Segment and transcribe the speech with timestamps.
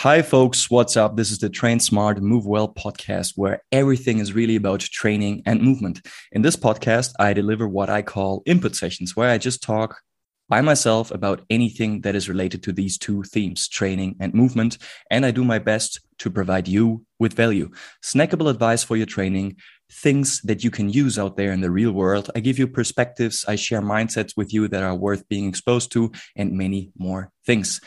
[0.00, 0.70] Hi, folks.
[0.70, 1.18] What's up?
[1.18, 5.60] This is the Train Smart Move Well podcast, where everything is really about training and
[5.60, 6.00] movement.
[6.32, 10.00] In this podcast, I deliver what I call input sessions, where I just talk
[10.48, 14.78] by myself about anything that is related to these two themes, training and movement.
[15.10, 17.68] And I do my best to provide you with value,
[18.02, 19.56] snackable advice for your training,
[19.92, 22.30] things that you can use out there in the real world.
[22.34, 26.10] I give you perspectives, I share mindsets with you that are worth being exposed to,
[26.36, 27.82] and many more things.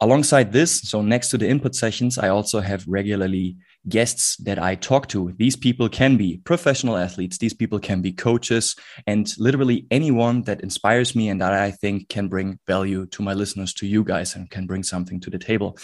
[0.00, 3.56] Alongside this, so next to the input sessions, I also have regularly
[3.88, 5.32] guests that I talk to.
[5.38, 8.76] These people can be professional athletes, these people can be coaches,
[9.06, 13.32] and literally anyone that inspires me and that I think can bring value to my
[13.32, 15.78] listeners, to you guys, and can bring something to the table.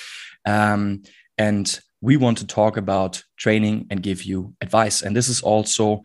[0.44, 1.04] Um,
[1.38, 5.00] and we want to talk about training and give you advice.
[5.00, 6.02] And this is also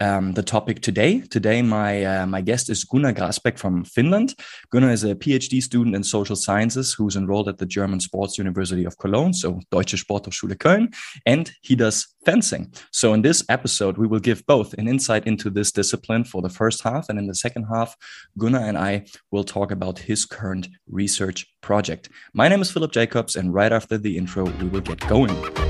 [0.00, 1.20] um, the topic today.
[1.20, 4.34] Today, my uh, my guest is Gunnar Gräsbeck from Finland.
[4.70, 8.84] Gunnar is a PhD student in social sciences who's enrolled at the German Sports University
[8.84, 12.72] of Cologne, so Deutsche Sporthochschule Köln, and he does fencing.
[12.92, 16.48] So, in this episode, we will give both an insight into this discipline for the
[16.50, 17.96] first half, and in the second half,
[18.38, 22.08] Gunnar and I will talk about his current research project.
[22.32, 25.65] My name is Philip Jacobs, and right after the intro, we will get going.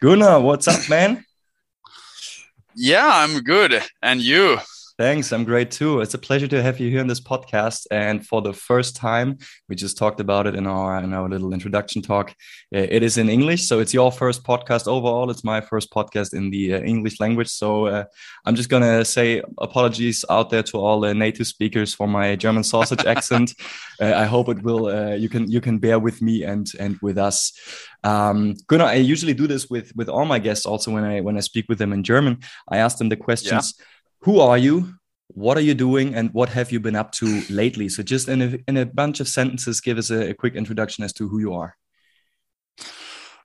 [0.00, 1.24] Gunnar, what's up, man?
[2.74, 3.82] Yeah, I'm good.
[4.02, 4.58] And you?
[5.00, 5.32] Thanks.
[5.32, 6.02] I'm great too.
[6.02, 7.86] It's a pleasure to have you here in this podcast.
[7.90, 11.54] And for the first time, we just talked about it in our in our little
[11.54, 12.34] introduction talk.
[12.70, 15.30] It is in English, so it's your first podcast overall.
[15.30, 17.48] It's my first podcast in the uh, English language.
[17.48, 18.04] So uh,
[18.44, 22.62] I'm just gonna say apologies out there to all the native speakers for my German
[22.62, 23.54] sausage accent.
[24.02, 24.88] Uh, I hope it will.
[24.88, 27.54] Uh, you can you can bear with me and and with us.
[28.04, 30.66] Um, Gunnar, I usually do this with with all my guests.
[30.66, 33.72] Also, when I when I speak with them in German, I ask them the questions.
[33.78, 33.86] Yeah
[34.22, 34.94] who are you?
[35.28, 36.14] What are you doing?
[36.14, 37.88] And what have you been up to lately?
[37.88, 41.04] So, just in a, in a bunch of sentences, give us a, a quick introduction
[41.04, 41.76] as to who you are.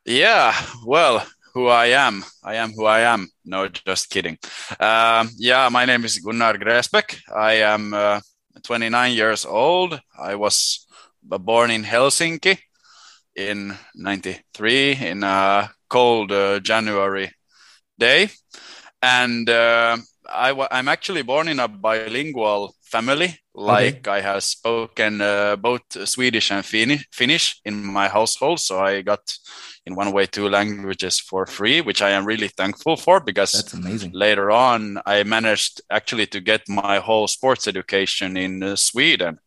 [0.05, 0.53] Yeah,
[0.85, 2.23] well, who I am.
[2.43, 3.29] I am who I am.
[3.45, 4.37] No, just kidding.
[4.79, 7.17] Um, yeah, my name is Gunnar Gräsbeck.
[7.33, 8.19] I am uh,
[8.63, 9.99] 29 years old.
[10.19, 10.85] I was
[11.23, 12.57] born in Helsinki
[13.35, 17.31] in 93 in a cold uh, January
[17.97, 18.29] day.
[19.01, 19.97] And uh,
[20.29, 23.39] I w- I'm actually born in a bilingual family.
[23.53, 24.11] Like okay.
[24.11, 29.21] I have spoken uh, both Swedish and Finnish in my household, so I got
[29.85, 33.73] in one way two languages for free, which I am really thankful for because that's
[33.73, 34.11] amazing.
[34.13, 39.39] Later on, I managed actually to get my whole sports education in uh, Sweden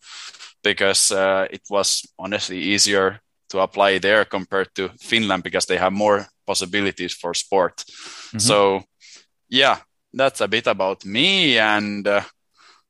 [0.63, 5.93] because uh, it was honestly easier to apply there compared to Finland because they have
[5.93, 7.77] more possibilities for sport.
[7.77, 8.39] Mm-hmm.
[8.39, 8.83] So
[9.51, 9.79] yeah
[10.13, 12.23] that's a bit about me and uh,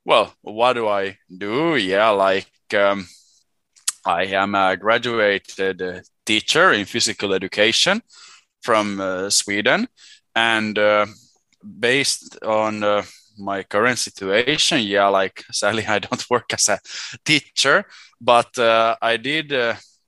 [0.05, 1.77] well what do i do?
[1.77, 3.07] Yeah like um,
[4.07, 8.03] i am a graduated uh, teacher in physical education
[8.63, 9.89] from uh, sweden
[10.35, 11.07] and uh,
[11.81, 13.03] based on uh,
[13.39, 16.79] my current situation yeah like sadly i don't work as a
[17.25, 17.85] teacher
[18.21, 19.53] but uh, i did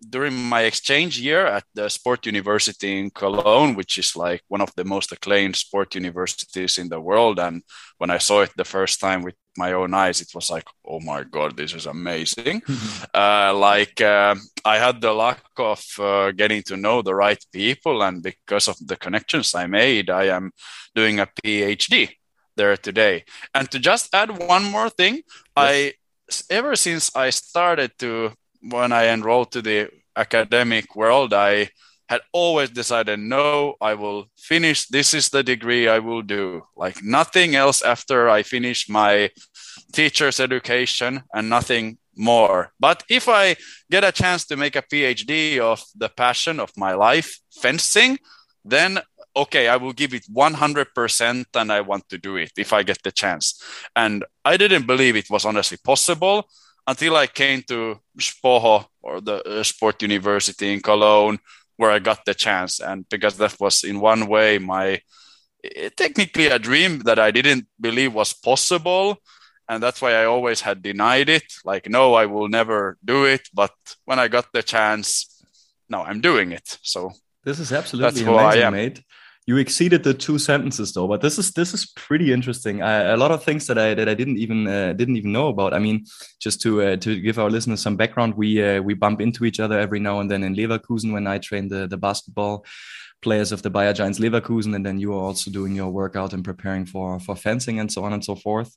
[0.09, 4.73] during my exchange year at the sport university in cologne which is like one of
[4.77, 7.63] the most acclaimed sport universities in the world and
[7.99, 11.01] when i saw it the first time with my own eyes it was like oh
[11.01, 13.05] my god this is amazing mm-hmm.
[13.13, 14.35] uh, like uh,
[14.65, 18.77] i had the luck of uh, getting to know the right people and because of
[18.87, 20.51] the connections i made i am
[20.95, 22.11] doing a phd
[22.57, 23.25] there today
[23.55, 25.25] and to just add one more thing yes.
[25.57, 25.93] i
[26.49, 28.33] ever since i started to
[28.63, 31.71] when I enrolled to the academic world, I
[32.09, 34.89] had always decided, no, I will finish.
[34.89, 36.63] This is the degree I will do.
[36.77, 39.31] Like nothing else after I finish my
[39.93, 42.73] teacher's education and nothing more.
[42.81, 43.55] But if I
[43.91, 48.19] get a chance to make a PhD of the passion of my life, fencing,
[48.65, 49.01] then
[49.37, 53.03] okay, I will give it 100% and I want to do it if I get
[53.05, 53.63] the chance.
[53.95, 56.49] And I didn't believe it was honestly possible
[56.87, 61.39] until I came to Spoho or the uh, sport university in Cologne,
[61.77, 62.81] where I got the chance.
[62.81, 65.01] And because that was in one way my
[65.65, 69.19] eh, technically a dream that I didn't believe was possible.
[69.69, 71.45] And that's why I always had denied it.
[71.65, 73.49] Like, no, I will never do it.
[73.55, 73.73] But
[74.05, 75.43] when I got the chance,
[75.89, 76.79] now I'm doing it.
[76.83, 77.13] So
[77.45, 79.05] this is absolutely amazing, mate
[79.51, 82.83] you exceeded the two sentences though but this is this is pretty interesting.
[82.83, 85.49] I, a lot of things that i that i didn't even uh, didn't even know
[85.49, 85.75] about.
[85.75, 86.07] I mean
[86.45, 89.59] just to uh, to give our listeners some background we uh, we bump into each
[89.59, 92.65] other every now and then in leverkusen when i train the the basketball
[93.23, 96.45] players of the Bayer Giants Leverkusen, and then you are also doing your workout and
[96.45, 98.77] preparing for for fencing and so on and so forth.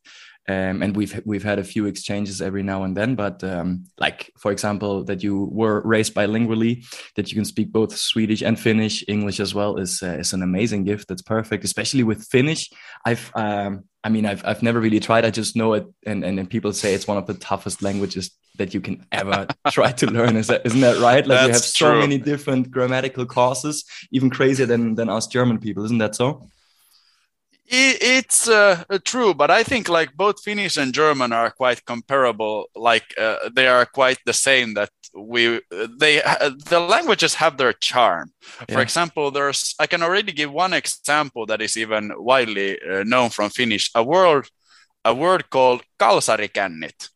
[0.50, 4.30] Um, and we've we've had a few exchanges every now and then, but um, like
[4.38, 6.86] for example, that you were raised bilingually,
[7.16, 10.44] that you can speak both Swedish and Finnish, English as well is uh, is an
[10.44, 11.07] amazing gift.
[11.07, 12.69] That's perfect, especially with Finnish.
[13.06, 15.26] I've um, I mean I've I've never really tried.
[15.26, 18.32] I just know it, and and, and people say it's one of the toughest languages
[18.58, 20.36] that you can ever try to learn.
[20.36, 21.26] Is that isn't that right?
[21.26, 22.00] Like That's we have so true.
[22.00, 25.86] many different grammatical causes, even crazier than than us German people.
[25.86, 26.48] Isn't that so?
[27.65, 32.65] It's uh, true, but I think like both Finnish and German are quite comparable.
[32.75, 34.74] Like uh, they are quite the same.
[34.74, 35.62] That we
[36.00, 38.31] they uh, the languages have their charm.
[38.69, 43.30] For example, there's I can already give one example that is even widely uh, known
[43.30, 43.92] from Finnish.
[43.95, 44.48] A word
[45.06, 47.09] a word called kalsarikännit.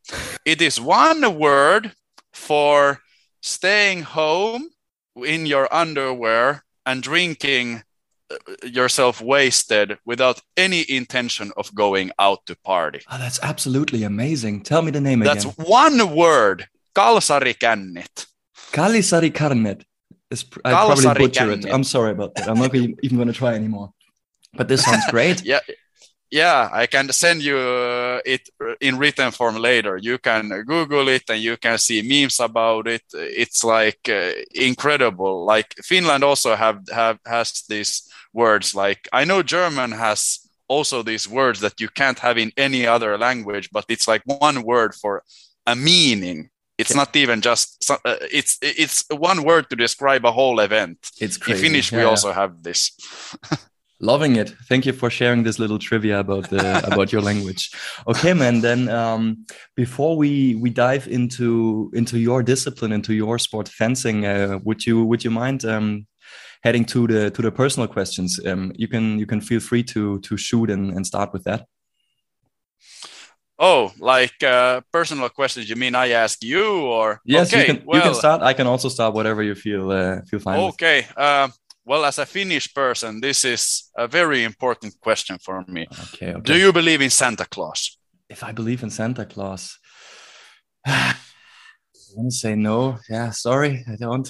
[0.46, 1.94] It is one word
[2.34, 3.00] for
[3.42, 4.70] staying home
[5.16, 7.84] in your underwear and drinking
[8.64, 13.02] yourself wasted without any intention of going out to party.
[13.10, 14.64] Oh, that's absolutely amazing.
[14.64, 15.54] Tell me the name That's again.
[15.58, 16.68] That's one word.
[16.96, 18.26] Kalsarikännit.
[18.72, 19.84] Kalisari Karnet.
[20.30, 21.66] Is pr- I probably butcher it.
[21.72, 22.50] I'm sorry about that.
[22.50, 23.94] I'm not even going to try anymore.
[24.54, 25.42] But this sounds great.
[25.46, 25.60] Yeah.
[26.30, 28.50] Yeah, I can send you uh, it
[28.82, 29.98] in written form later.
[29.98, 33.04] You can Google it and you can see memes about it.
[33.14, 35.46] It's like uh, incredible.
[35.46, 38.02] Like Finland also have have has these
[38.34, 38.76] words.
[38.76, 43.18] Like I know German has also these words that you can't have in any other
[43.18, 45.24] language, but it's like one word for
[45.66, 46.50] a meaning.
[46.78, 46.98] It's Yeah.
[46.98, 50.98] not even just uh, it's it's one word to describe a whole event.
[51.20, 51.52] It's crazy.
[51.52, 52.92] In Finnish, we Yeah, also have this.
[54.00, 54.50] loving it.
[54.70, 57.72] Thank you for sharing this little trivia about the about your language.
[58.08, 58.62] Okay, man.
[58.62, 59.46] Then um,
[59.76, 65.06] before we we dive into into your discipline, into your sport, fencing, uh, would you
[65.06, 66.08] would you mind um,
[66.64, 68.40] heading to the to the personal questions?
[68.46, 71.66] Um, you can you can feel free to to shoot and, and start with that.
[73.60, 75.68] Oh, like uh, personal questions?
[75.68, 77.86] You mean I ask you, or Yes, Okay, you can.
[77.88, 78.44] well, you can start.
[78.44, 79.16] I can also start.
[79.16, 80.60] Whatever you feel uh, feel fine.
[80.60, 81.08] Okay.
[81.88, 85.88] Well, as a Finnish person, this is a very important question for me.
[86.14, 86.34] Okay.
[86.34, 86.42] Okay.
[86.42, 87.98] Do you believe in Santa Claus?
[88.30, 89.80] if I believe in Santa Claus,
[90.86, 91.16] I
[92.16, 93.00] want to say no.
[93.10, 94.30] Yeah, sorry, I don't.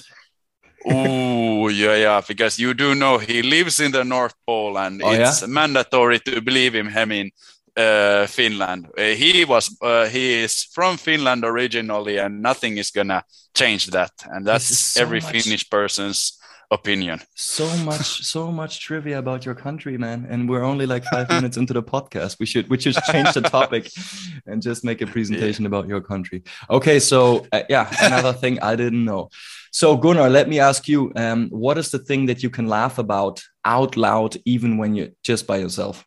[0.86, 5.10] oh yeah, yeah, because you do know he lives in the North Pole, and Oh,
[5.12, 7.30] it's mandatory to believe in him in
[7.76, 8.86] uh, Finland.
[8.96, 13.22] Uh, he was, uh, he is from Finland originally, and nothing is gonna
[13.54, 14.12] change that.
[14.30, 16.37] And that's so every much- Finnish person's
[16.70, 17.20] opinion.
[17.34, 20.26] So much, so much trivia about your country, man.
[20.28, 22.38] And we're only like five minutes into the podcast.
[22.38, 23.90] We should, we should change the topic
[24.46, 26.42] and just make a presentation about your country.
[26.70, 29.30] Okay, so uh, yeah, another thing I didn't know.
[29.70, 32.98] So Gunnar, let me ask you, um, what is the thing that you can laugh
[32.98, 36.04] about out loud, even when you're just by yourself?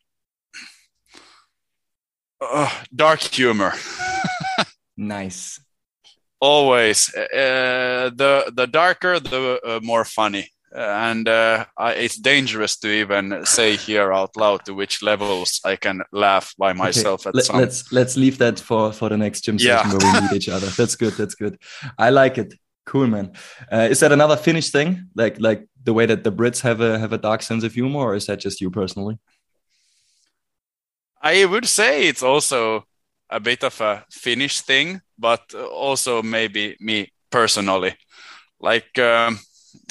[2.40, 3.74] Uh, dark humor.
[4.98, 5.60] Nice.
[6.42, 12.88] Always uh, the the darker the uh, more funny and uh, I, it's dangerous to
[12.88, 17.46] even say here out loud to which levels I can laugh by myself at Let,
[17.46, 17.58] some.
[17.60, 19.84] let's let's leave that for for the next gym Yeah.
[19.84, 20.68] session where we meet each other.
[20.78, 21.14] That's good.
[21.14, 21.58] That's good.
[21.98, 22.54] I like it.
[22.86, 23.34] Cool, man.
[23.72, 26.98] Uh, is that another Finnish thing, like like the way that the Brits have a
[27.00, 29.20] have a dark sense of humor, or is that just you personally?
[31.22, 32.86] I would say it's also
[33.32, 37.96] a bit of a Finnish thing, but also maybe me personally.
[38.60, 39.40] Like, um,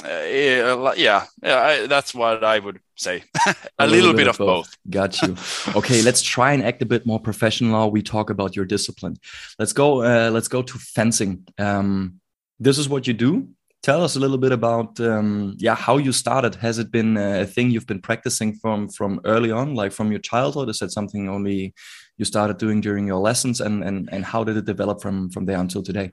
[0.04, 3.24] uh, yeah, yeah, I, that's what I would say.
[3.78, 4.76] a, little, bit, of both.
[4.88, 5.36] Got you.
[5.74, 7.90] Okay, let's try and act a bit more professional.
[7.90, 9.16] We talk about your discipline.
[9.58, 10.02] Let's go.
[10.02, 11.46] Uh, let's go to fencing.
[11.58, 12.20] Um,
[12.58, 13.48] this is what you do.
[13.82, 16.54] Tell us a little bit about um, yeah how you started.
[16.56, 20.20] Has it been a thing you've been practicing from from early on, like from your
[20.20, 20.68] childhood?
[20.68, 21.74] Is that something only
[22.20, 25.46] you started doing during your lessons, and and and how did it develop from from
[25.46, 26.12] there until today?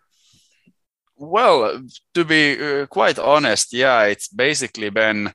[1.18, 1.84] Well,
[2.14, 5.34] to be uh, quite honest, yeah, it's basically been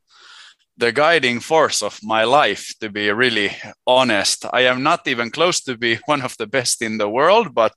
[0.79, 3.51] the guiding force of my life, to be really
[3.87, 4.47] honest.
[4.53, 7.75] I am not even close to be one of the best in the world, but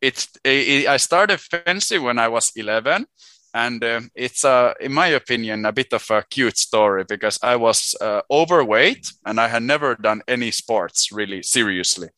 [0.00, 3.06] it's, I I started fencing when I was 11.
[3.54, 7.54] And uh, it's uh, in my opinion a bit of a cute story because i
[7.54, 12.08] was uh, overweight and i had never done any sports really seriously.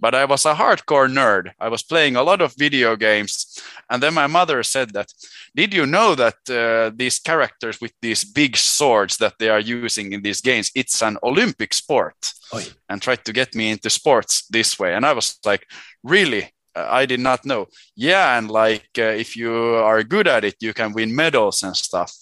[0.00, 1.52] But i was a hardcore nerd.
[1.58, 3.60] I was playing a lot of video games.
[3.90, 5.08] And then my mother said that
[5.54, 10.12] did you know that uh, these characters with these big swords that they are using
[10.12, 12.32] in these games it's an olympic sport?
[12.54, 12.64] Oy.
[12.88, 14.94] and tried to get me into sports this way.
[14.94, 15.66] And i was like
[16.04, 17.66] really I did not know.
[17.96, 21.76] Yeah, and like uh, if you are good at it, you can win medals and
[21.76, 22.14] stuff.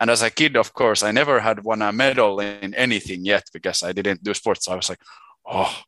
[0.00, 3.44] And as a kid, of course, I never had won a medal in anything yet
[3.52, 4.64] because I didn't do sports.
[4.64, 5.00] So I was like,
[5.44, 5.82] oh,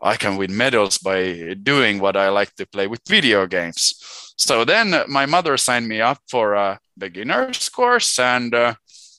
[0.00, 4.32] I can win medals by doing what I like to play with video games.
[4.36, 8.74] So then my mother signed me up for a beginner's course, and uh,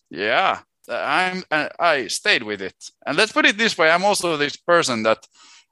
[0.09, 0.59] yeah,
[0.89, 1.43] I'm
[1.79, 2.75] I stayed with it.
[3.05, 5.27] And let's put it this way: I'm also this person that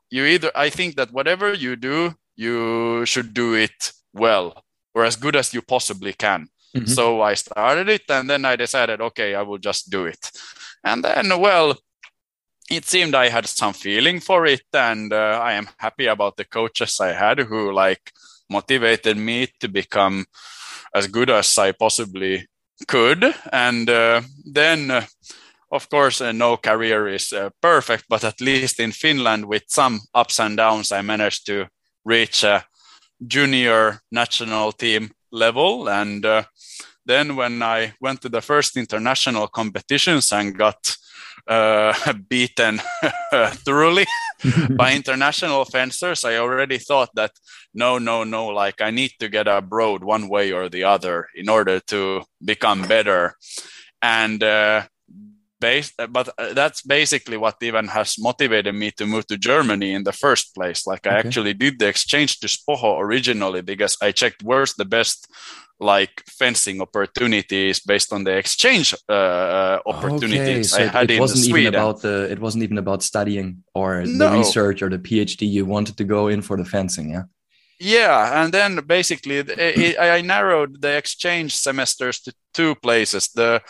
[0.09, 4.63] you either I think that whatever you do, you should do it well
[4.93, 6.47] or as good as you possibly can.
[6.75, 6.87] Mm-hmm.
[6.87, 10.31] So I started it and then I decided, okay, I will just do it.
[10.83, 11.77] And then, well,
[12.69, 16.45] it seemed I had some feeling for it, and uh, I am happy about the
[16.45, 18.11] coaches I had who like
[18.49, 20.25] motivated me to become
[20.93, 22.47] as good as I possibly
[22.87, 23.23] could.
[23.51, 25.05] And uh, then, uh,
[25.71, 29.99] of course, uh, no career is uh, perfect, but at least in Finland, with some
[30.13, 31.67] ups and downs, I managed to
[32.05, 32.65] reach a
[33.25, 35.89] junior national team level.
[35.89, 36.43] And uh,
[37.05, 40.95] then when I went to the first international competitions and got
[41.47, 42.81] uh, beaten
[43.31, 44.05] thoroughly
[44.77, 47.31] by international fencers, I already thought that
[47.73, 51.49] no, no, no, like I need to get abroad one way or the other in
[51.49, 53.35] order to become better.
[54.01, 54.83] And uh,
[55.59, 60.03] based, but uh, that's basically what even has motivated me to move to Germany in
[60.03, 60.87] the first place.
[60.87, 61.15] Like okay.
[61.15, 65.27] I actually did the exchange to Spoho originally because I checked where's the best
[65.79, 71.19] like fencing opportunities based on the exchange uh, opportunities okay, so I had it, it
[71.19, 71.73] wasn't Sweden.
[71.73, 74.31] Even about the, it wasn't even about studying or no.
[74.31, 75.49] the research or the PhD.
[75.49, 77.23] You wanted to go in for the fencing, yeah?
[77.77, 83.27] Yeah, and then basically it, I narrowed the exchange semesters to two places.
[83.35, 83.61] The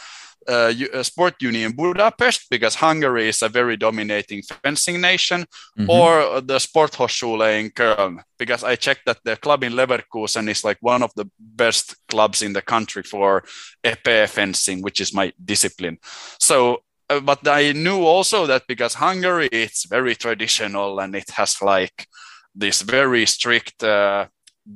[0.47, 5.45] uh, uh, sport union Budapest because Hungary is a very dominating fencing nation,
[5.77, 5.89] mm-hmm.
[5.89, 10.77] or the Sporthochschule in Köln because I checked that the club in Leverkusen is like
[10.81, 13.43] one of the best clubs in the country for
[13.83, 15.97] épée fencing, which is my discipline.
[16.39, 21.61] So, uh, but I knew also that because Hungary it's very traditional and it has
[21.61, 22.07] like
[22.53, 24.27] this very strict uh,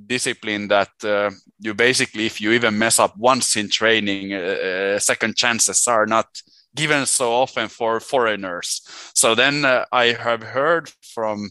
[0.05, 4.99] discipline that uh, you basically if you even mess up once in training uh, uh,
[4.99, 6.27] second chances are not
[6.75, 8.81] given so often for foreigners.
[9.15, 11.49] So then uh, i have heard from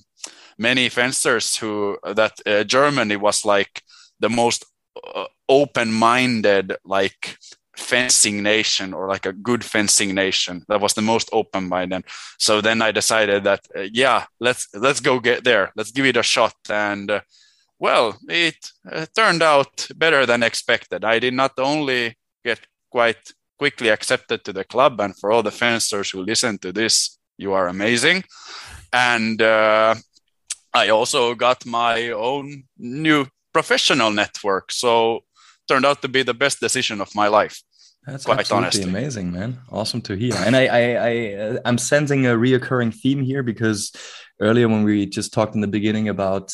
[0.59, 3.83] many fencers who that uh, germany was like
[4.21, 4.65] the most
[5.15, 7.37] uh, open-minded like
[7.77, 10.65] fencing nation or like a good fencing nation.
[10.69, 12.05] That was the most open minded
[12.39, 13.61] so then i decided that
[13.93, 15.73] yeah let's let's go get there.
[15.77, 16.55] Let's give it a shot.
[16.71, 17.21] And
[17.79, 18.57] well, it
[18.91, 21.05] uh, turned out better than expected.
[21.05, 25.51] I did not only get quite quickly accepted to the club, and for all the
[25.51, 28.25] fencers who listen to this, you are amazing.
[28.93, 29.95] And uh,
[30.75, 34.73] I also got my own new professional network.
[34.73, 35.25] So
[35.69, 37.63] turned out to be the best decision of my life.
[38.07, 38.85] That's quite absolutely honestly.
[38.85, 39.59] amazing, man.
[39.71, 40.35] Awesome to hear.
[40.35, 43.93] And I, I, I, uh, I'm sensing a reoccurring theme here because
[44.41, 46.51] earlier when we just talked in the beginning about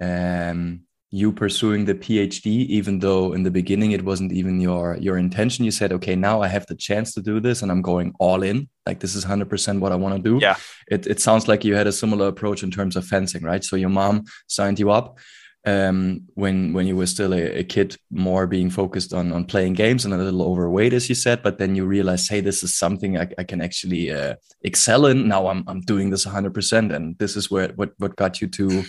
[0.00, 5.16] um, you pursuing the phd even though in the beginning it wasn't even your your
[5.16, 5.64] intention.
[5.64, 8.42] You said okay now i have the chance to do this and i'm going all
[8.42, 8.68] in.
[8.84, 10.38] Like this is 100% what i want to do.
[10.42, 10.56] Yeah.
[10.88, 13.62] It, it sounds like you had a similar approach in terms of fencing right?
[13.62, 15.18] So your mom signed you up
[15.66, 19.74] um, when when you were still a, a, kid more being focused on on playing
[19.74, 22.76] games and a little overweight as you said but then you realize hey this is
[22.76, 25.28] something i, I can actually uh, excel in.
[25.28, 28.84] Now i'm, I'm doing this 100% and this is where what what got you to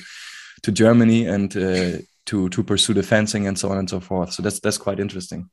[0.63, 4.33] to Germany and uh, to to pursue the fencing and so on and so forth.
[4.33, 5.49] So that's that's quite interesting.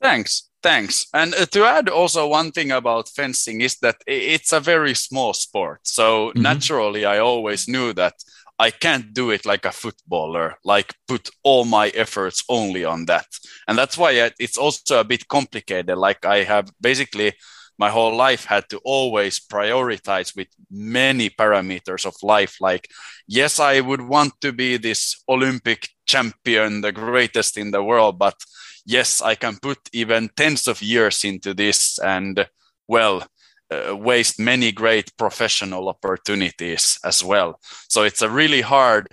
[0.00, 1.06] Thanks, thanks.
[1.14, 5.32] And uh, to add also one thing about fencing is that it's a very small
[5.32, 5.80] sport.
[5.84, 6.42] So mm-hmm.
[6.42, 8.14] naturally, I always knew that
[8.58, 13.26] I can't do it like a footballer, like put all my efforts only on that.
[13.68, 15.96] And that's why it's also a bit complicated.
[15.96, 17.34] Like I have basically
[17.78, 22.56] my whole life had to always prioritize with many parameters of life.
[22.60, 22.88] Like
[23.26, 28.36] yes i would want to be this olympic champion the greatest in the world but
[28.84, 32.48] yes i can put even tens of years into this and
[32.86, 33.26] well
[33.68, 37.58] uh, waste many great professional opportunities as well.
[37.88, 39.08] So it's a really hard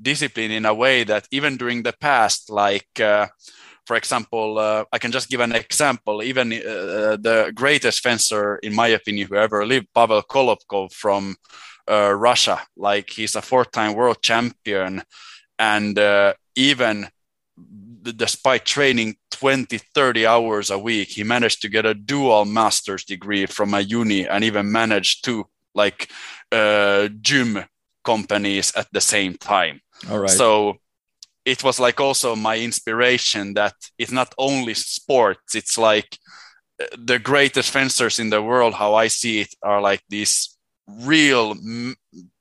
[0.00, 3.28] discipline in a way that even during the past like uh,
[3.86, 6.22] for example, uh, I can just give an example.
[6.22, 11.36] Even uh, the greatest fencer, in my opinion, who ever lived, Pavel Kolobkov from
[11.90, 15.02] uh, Russia, like he's a four-time world champion,
[15.58, 17.08] and uh, even
[18.02, 23.46] despite training 20 30 hours a week he managed to get a dual master's degree
[23.46, 26.10] from a uni and even managed two like
[26.50, 27.64] uh, gym
[28.04, 29.80] companies at the same time.
[30.10, 30.30] All right.
[30.30, 30.78] So
[31.44, 36.18] it was like also my inspiration that it's not only sports it's like
[36.98, 40.56] the greatest fencers in the world how i see it are like these
[40.88, 41.94] real m-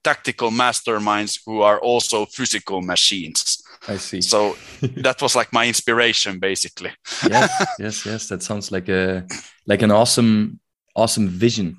[0.04, 3.62] tactical masterminds who are also physical machines.
[3.88, 4.22] I see.
[4.22, 6.92] So that was like my inspiration basically.
[7.30, 8.28] Yes yes yes.
[8.30, 9.26] That sounds like a
[9.66, 10.60] like an awesome
[10.96, 11.78] awesome vision.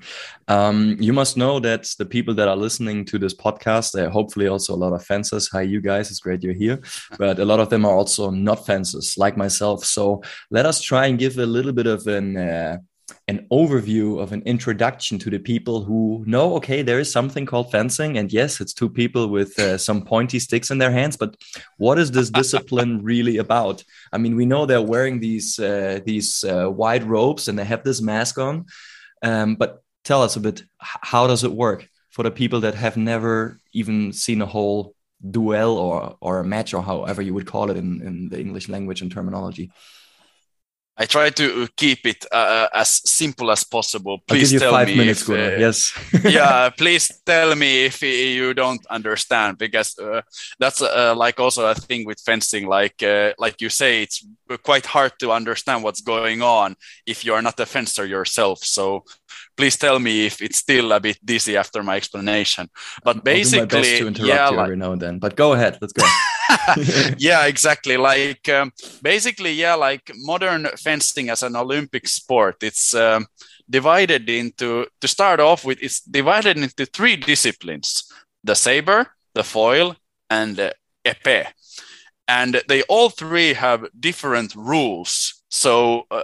[0.49, 4.49] Um, you must know that the people that are listening to this podcast, uh, hopefully
[4.49, 5.49] also a lot of fencers.
[5.49, 6.11] Hi, you guys.
[6.11, 6.81] It's great you're here.
[7.19, 9.85] But a lot of them are also not fencers like myself.
[9.85, 12.79] So let us try and give a little bit of an uh,
[13.29, 17.71] an overview of an introduction to the people who know okay there is something called
[17.71, 21.37] fencing and yes it's two people with uh, some pointy sticks in their hands but
[21.77, 26.45] what is this discipline really about i mean we know they're wearing these uh, these
[26.45, 28.65] uh, wide robes and they have this mask on
[29.23, 32.97] um, but tell us a bit, how does it work for the people that have
[32.97, 34.95] never even seen a whole
[35.31, 38.69] duel or or a match or however you would call it in, in the English
[38.69, 39.71] language and terminology?
[40.97, 44.19] I try to keep it uh, as simple as possible.
[44.29, 45.93] Please tell five me minutes, if, uh, yes.
[46.25, 50.21] yeah, please tell me if you don't understand because uh,
[50.59, 52.67] that's uh, like also a thing with fencing.
[52.67, 54.25] Like uh, like you say, it's
[54.59, 58.59] quite hard to understand what's going on if you are not a fencer yourself.
[58.65, 59.05] So
[59.57, 62.69] please tell me if it's still a bit dizzy after my explanation.
[63.05, 65.19] But basically, to interrupt yeah, you like, every now and then.
[65.19, 66.05] But go ahead, let's go.
[67.19, 67.97] yeah, exactly.
[67.97, 73.27] Like um, basically, yeah, like modern fencing as an Olympic sport, it's um,
[73.69, 74.87] divided into.
[75.01, 78.11] To start off with, it's divided into three disciplines:
[78.45, 79.97] the saber, the foil,
[80.31, 81.47] and the épée.
[82.29, 86.23] And they all three have different rules so uh,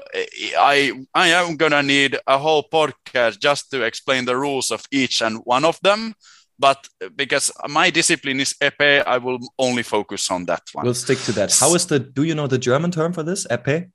[0.58, 5.20] I I am gonna need a whole podcast just to explain the rules of each
[5.20, 6.14] and one of them.
[6.58, 10.86] But because my discipline is épée, I will only focus on that one.
[10.86, 11.54] We'll stick to that.
[11.54, 11.98] How is the?
[11.98, 13.46] Do you know the German term for this?
[13.46, 13.90] Épée.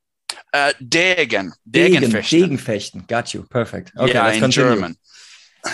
[0.54, 1.52] Uh, Degen.
[1.68, 2.58] Degenfechten.
[2.58, 3.08] Degenfechten.
[3.08, 3.44] Got you.
[3.50, 3.92] Perfect.
[3.98, 4.76] Okay, yeah, let's in continue.
[4.76, 4.96] German.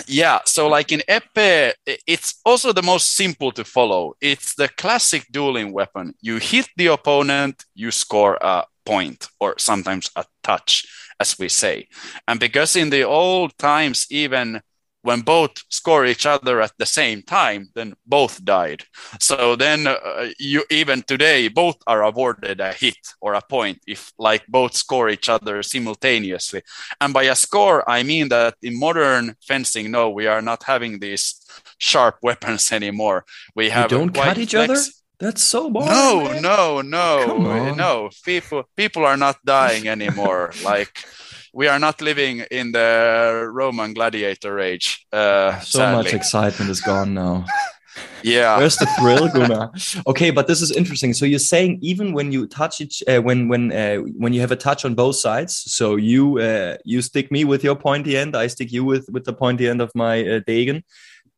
[0.06, 1.72] Yeah, so like in épée,
[2.06, 4.14] it's also the most simple to follow.
[4.20, 6.14] It's the classic dueling weapon.
[6.20, 10.86] You hit the opponent, you score a point or sometimes a touch,
[11.18, 11.88] as we say.
[12.28, 14.60] And because in the old times, even
[15.02, 18.82] when both score each other at the same time, then both died.
[19.18, 24.12] So then uh, you even today both are awarded a hit or a point if
[24.18, 26.62] like both score each other simultaneously.
[27.00, 30.98] And by a score, I mean that in modern fencing, no, we are not having
[31.00, 31.40] these
[31.78, 33.24] sharp weapons anymore.
[33.54, 34.76] We have you don't cut each other.
[35.18, 35.88] That's so boring.
[35.88, 36.42] No, man.
[36.42, 38.10] no, no, no.
[38.24, 40.52] People, people are not dying anymore.
[40.64, 41.04] like
[41.52, 45.06] we are not living in the Roman gladiator age.
[45.12, 46.04] Uh, so sadly.
[46.04, 47.44] much excitement is gone now.
[48.22, 48.58] yeah.
[48.58, 49.70] Where's the thrill, Gunnar?
[50.06, 51.12] okay, but this is interesting.
[51.12, 54.52] So you're saying even when you touch it, uh, when when uh, when you have
[54.52, 58.36] a touch on both sides, so you uh, you stick me with your pointy end,
[58.36, 60.84] I stick you with with the pointy end of my uh, degen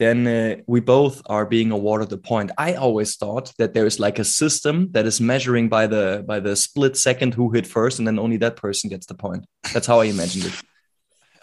[0.03, 2.51] then uh, we both are being awarded the point.
[2.59, 6.41] I always thought that there is like a system that is measuring by the by
[6.41, 9.47] the split second who hit first, and then only that person gets the point.
[9.73, 10.55] That's how I imagined it.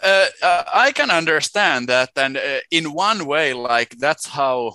[0.02, 4.74] Uh, uh, I can understand that, and uh, in one way, like that's how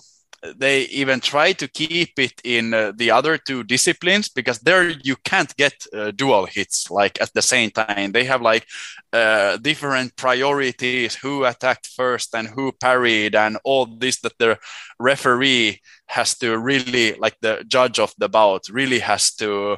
[0.55, 5.15] they even try to keep it in uh, the other two disciplines because there you
[5.23, 8.11] can't get uh, dual hits like at the same time.
[8.11, 8.67] They have like
[9.13, 14.57] uh, different priorities who attacked first and who parried and all this that the
[14.99, 19.77] referee has to really like the judge of the bout really has to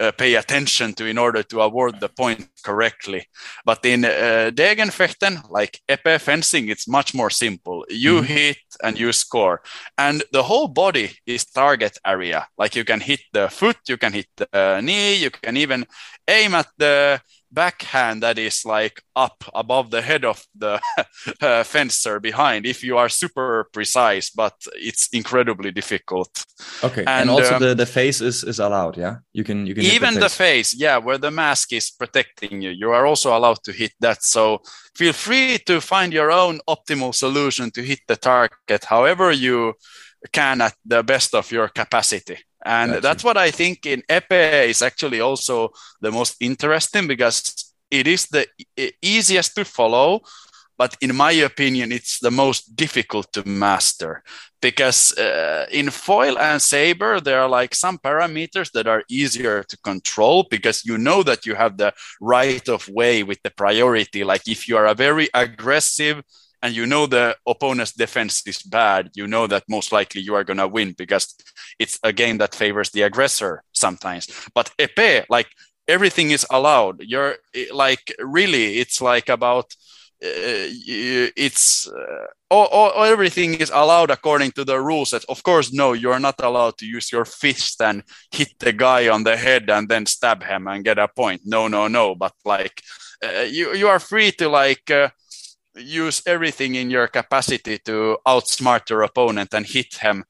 [0.00, 3.26] uh, pay attention to in order to award the point correctly.
[3.64, 7.84] But in uh, Degenfechten, like épée fencing, it's much more simple.
[7.88, 8.26] You mm-hmm.
[8.26, 9.62] hit and you score,
[9.98, 12.46] and the whole body is target area.
[12.58, 15.86] Like you can hit the foot, you can hit the knee, you can even
[16.28, 17.20] aim at the
[17.52, 20.80] backhand that is like up above the head of the
[21.40, 26.30] uh, fencer behind if you are super precise but it's incredibly difficult.
[26.82, 29.16] Okay and, and also um, the, the face is is allowed yeah?
[29.32, 30.30] You can you can even the face.
[30.30, 33.92] the face yeah where the mask is protecting you you are also allowed to hit
[34.00, 34.60] that so
[34.94, 39.74] feel free to find your own optimal solution to hit the target however you
[40.32, 43.00] can at the best of your capacity And gotcha.
[43.00, 48.26] that's what I think in epee is actually also the most interesting because it is
[48.26, 48.46] the
[49.00, 50.22] easiest to follow,
[50.76, 54.24] but in my opinion, it's the most difficult to master
[54.60, 59.76] because uh, in foil and saber, there are like some parameters that are easier to
[59.78, 64.24] control because you know that you have the right of way with the priority.
[64.24, 66.24] Like if you are a very aggressive
[66.62, 70.44] and you know the opponent's defense is bad, you know that most likely you are
[70.44, 71.34] going to win because
[71.78, 74.28] it's a game that favors the aggressor sometimes.
[74.54, 75.48] But epee, like
[75.88, 77.02] everything is allowed.
[77.02, 77.36] You're
[77.72, 79.74] like really, it's like about
[80.24, 80.72] uh,
[81.36, 85.92] it's uh, all, all, everything is allowed according to the rules that of course no
[85.92, 89.90] you're not allowed to use your fist and hit the guy on the head and
[89.90, 92.80] then stab him and get a point no no no but like
[93.22, 95.10] uh, you you are free to like uh,
[95.76, 100.24] use everything in your capacity to outsmart your opponent and hit him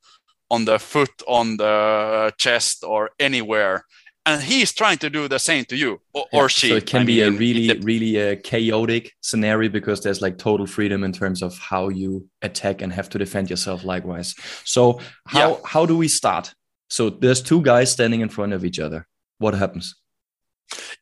[0.50, 3.84] on the foot on the chest or anywhere
[4.26, 6.68] and he's trying to do the same to you or, yeah, or she.
[6.68, 10.20] So it can I be mean, a really, really a uh, chaotic scenario because there's
[10.20, 13.84] like total freedom in terms of how you attack and have to defend yourself.
[13.84, 14.34] Likewise.
[14.64, 15.56] So how yeah.
[15.64, 16.52] how do we start?
[16.90, 19.06] So there's two guys standing in front of each other.
[19.38, 19.94] What happens?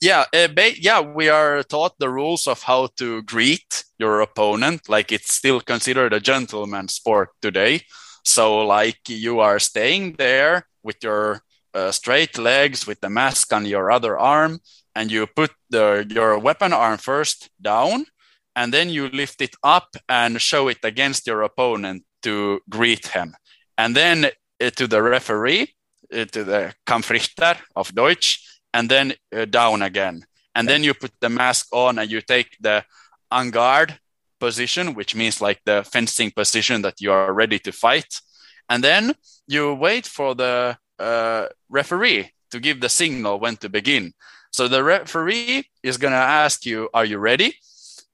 [0.00, 4.88] Yeah, uh, yeah, we are taught the rules of how to greet your opponent.
[4.88, 7.82] Like it's still considered a gentleman sport today.
[8.24, 11.42] So like you are staying there with your
[11.74, 14.60] uh, straight legs with the mask on your other arm,
[14.94, 18.06] and you put the your weapon arm first down,
[18.54, 23.34] and then you lift it up and show it against your opponent to greet him,
[23.76, 24.26] and then
[24.62, 25.74] uh, to the referee,
[26.12, 28.40] uh, to the Kampfrichter of Deutsch,
[28.74, 32.58] and then uh, down again, and then you put the mask on and you take
[32.60, 32.84] the
[33.32, 33.98] en garde
[34.38, 38.20] position, which means like the fencing position that you are ready to fight,
[38.68, 39.14] and then
[39.46, 44.12] you wait for the uh, referee to give the signal when to begin.
[44.50, 47.56] So the referee is going to ask you, Are you ready?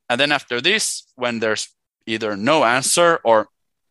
[0.09, 1.69] And then after this, when there's
[2.07, 3.49] either no answer or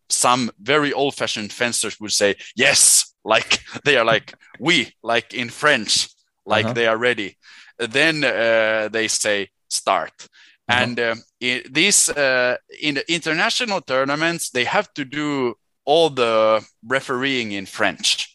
[0.09, 5.49] some very old fashioned fencers would say, Yes, like they are like, We, like in
[5.49, 6.09] French,
[6.49, 6.73] like uh-huh.
[6.73, 7.37] they are ready.
[7.77, 10.13] Then uh, they say, Start.
[10.19, 10.81] Uh-huh.
[10.81, 16.65] And uh, in these uh, in the international tournaments, they have to do all the
[16.83, 18.29] refereeing in French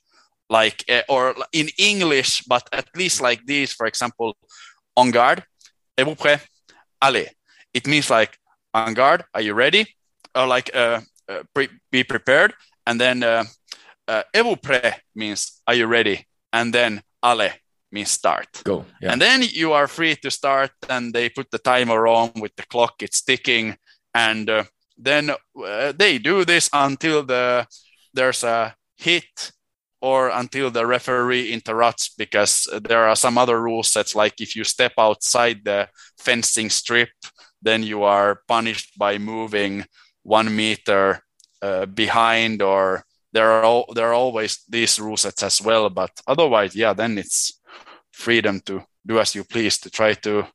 [0.50, 4.36] like uh, or in English, but at least like this, for example,
[4.96, 5.42] on guard,
[5.96, 6.40] êtes-vous prêt?
[7.00, 7.28] Allez.
[7.72, 8.38] It means like
[8.72, 9.86] on guard, are you ready?
[10.34, 12.54] Or like uh, uh, pre- be prepared.
[12.86, 13.44] And then uh,
[14.06, 16.26] uh, êtes-vous prêt means are you ready?
[16.52, 17.52] And then allez
[17.94, 18.48] means start.
[18.64, 18.84] Go.
[19.00, 19.12] Yeah.
[19.12, 22.66] And then you are free to start, and they put the timer on with the
[22.66, 23.76] clock, it's ticking,
[24.14, 24.64] and uh,
[24.98, 27.66] then uh, they do this until the
[28.12, 29.52] there's a hit
[30.00, 34.62] or until the referee interrupts because there are some other rules that's like if you
[34.62, 37.08] step outside the fencing strip
[37.62, 39.84] then you are punished by moving
[40.22, 41.20] one meter
[41.62, 43.02] uh, behind or
[43.32, 47.18] there are all, there are always these rules sets as well but otherwise yeah then
[47.18, 47.60] it's
[48.14, 50.46] freedom to do as you please to try to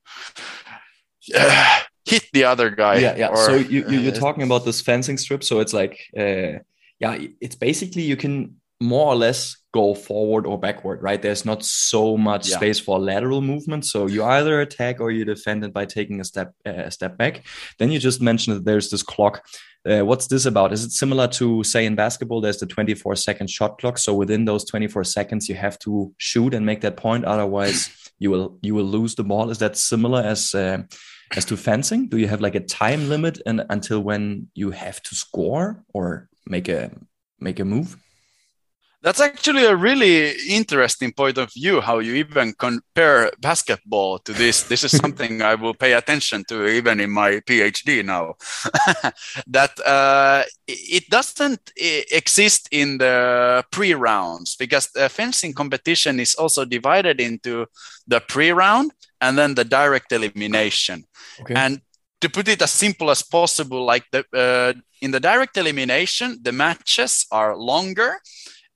[1.35, 3.27] uh, hit the other guy yeah yeah.
[3.27, 5.43] or, so you, you are talking about this fencing strip.
[5.43, 6.59] So it's like uh,
[6.99, 11.21] yeah it's basically you can more or less go forward or backward, right?
[11.21, 12.55] There's not so much yeah.
[12.55, 16.23] space for lateral movement, so you either attack or you defend it by taking a
[16.23, 17.43] step uh, a step back.
[17.77, 19.45] Then you just mentioned that there's this clock.
[19.87, 20.73] Uh, what's this about?
[20.73, 22.41] Is it similar to say in basketball?
[22.41, 23.97] There's the 24 second shot clock.
[23.97, 27.25] So within those 24 seconds, you have to shoot and make that point.
[27.25, 29.49] Otherwise, you will you will lose the ball.
[29.49, 30.83] Is that similar as uh,
[31.35, 32.07] as to fencing?
[32.07, 36.29] Do you have like a time limit and until when you have to score or
[36.45, 36.91] make a
[37.39, 37.97] make a move?
[39.01, 44.63] That's actually a really interesting point of view how you even compare basketball to this.
[44.63, 48.35] This is something I will pay attention to even in my PhD now.
[49.47, 56.65] that uh, it doesn't exist in the pre rounds because the fencing competition is also
[56.65, 57.67] divided into
[58.05, 61.05] the pre round and then the direct elimination.
[61.39, 61.53] Okay.
[61.55, 61.79] And
[62.19, 66.51] to put it as simple as possible, like the, uh, in the direct elimination, the
[66.51, 68.19] matches are longer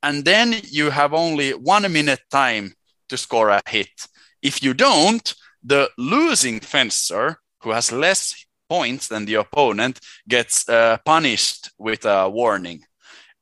[0.03, 2.73] and then you have only one minute time
[3.09, 4.07] to score a hit.
[4.41, 10.97] If you don't, the losing fencer, who has less points than the opponent, gets uh,
[11.05, 12.81] punished with a warning.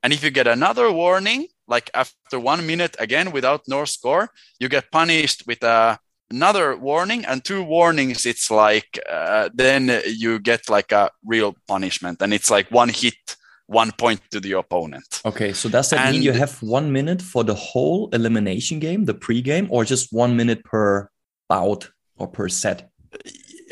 [0.04, 4.70] And if you get another warning, like after one minute again without no score, you
[4.70, 5.98] get punished with a,
[6.30, 8.26] another warning and two warnings.
[8.26, 13.36] It's like uh, then you get like a real punishment, and it's like one hit
[13.72, 15.22] one point to the opponent.
[15.26, 19.06] Okay, so does that and mean you have one minute for the whole elimination game,
[19.06, 21.10] the pre-game, or just one minute per
[21.48, 22.90] bout or per set?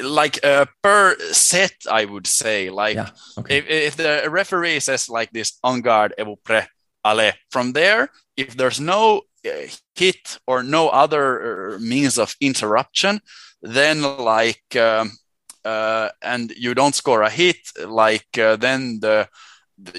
[0.02, 2.70] Like uh, per set, I would say.
[2.70, 3.58] Like yeah, okay.
[3.58, 6.68] if, if the referee says like this, on guard, êtes-vous prêt,
[7.04, 7.34] allez.
[7.52, 13.20] From there, if there's no uh, hit or no other uh, means of interruption,
[13.62, 15.12] then like um,
[15.66, 19.28] uh, and you don't score a hit, like uh, then the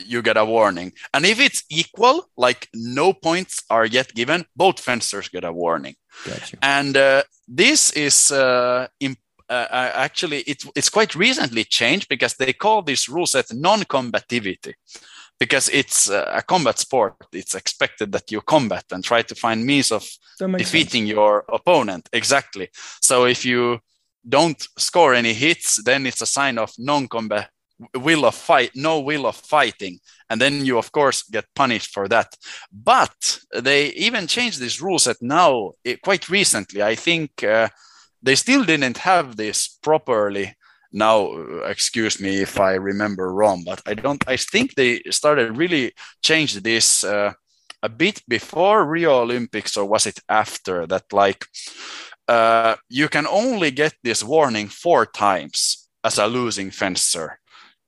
[0.06, 0.92] you get a warning.
[1.14, 5.96] And if it's equal, like no points are yet given, both fencers get a warning.
[6.26, 6.58] Gotcha.
[6.62, 12.34] And uh, this is uh, imp- uh, uh actually it, it's quite recently changed because
[12.34, 14.74] they call this rule set non-combativity
[15.40, 17.16] because it's uh, a combat sport.
[17.32, 21.10] It's expected that you combat and try to find means of defeating sense.
[21.10, 22.08] your opponent.
[22.12, 22.68] Exactly.
[23.00, 23.80] So if you
[24.28, 27.48] don't score any hits, then it's a sign of non-combat
[27.94, 29.98] will of fight no will of fighting.
[30.28, 32.36] And then you of course get punished for that.
[32.72, 37.68] But they even changed these rules that now it, eh, quite recently i think uh,
[38.22, 40.54] they still didn't have this properly.
[40.92, 41.30] Now
[41.66, 46.54] excuse me if i remember wrong but i don't i think they started really change
[46.62, 47.32] this uh,
[47.82, 51.46] a bit before rio olympics or was it after that like
[52.28, 57.39] uh, you can only get this warning four times as a losing fencer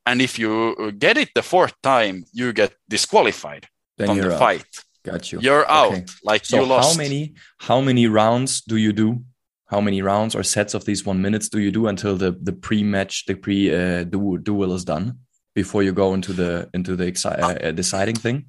[0.06, 3.66] and if you get it the fourth time you get disqualified
[3.98, 4.38] then from the out.
[4.38, 4.66] fight.
[5.04, 5.40] Got you.
[5.40, 6.04] You're out okay.
[6.22, 6.92] like so you lost.
[6.92, 9.22] how many how many rounds do you do?
[9.66, 12.52] How many rounds or sets of these one minutes do you do until the the
[12.52, 15.18] pre-match the pre uh, duel is done
[15.54, 18.46] before you go into the into the uh, uh, deciding thing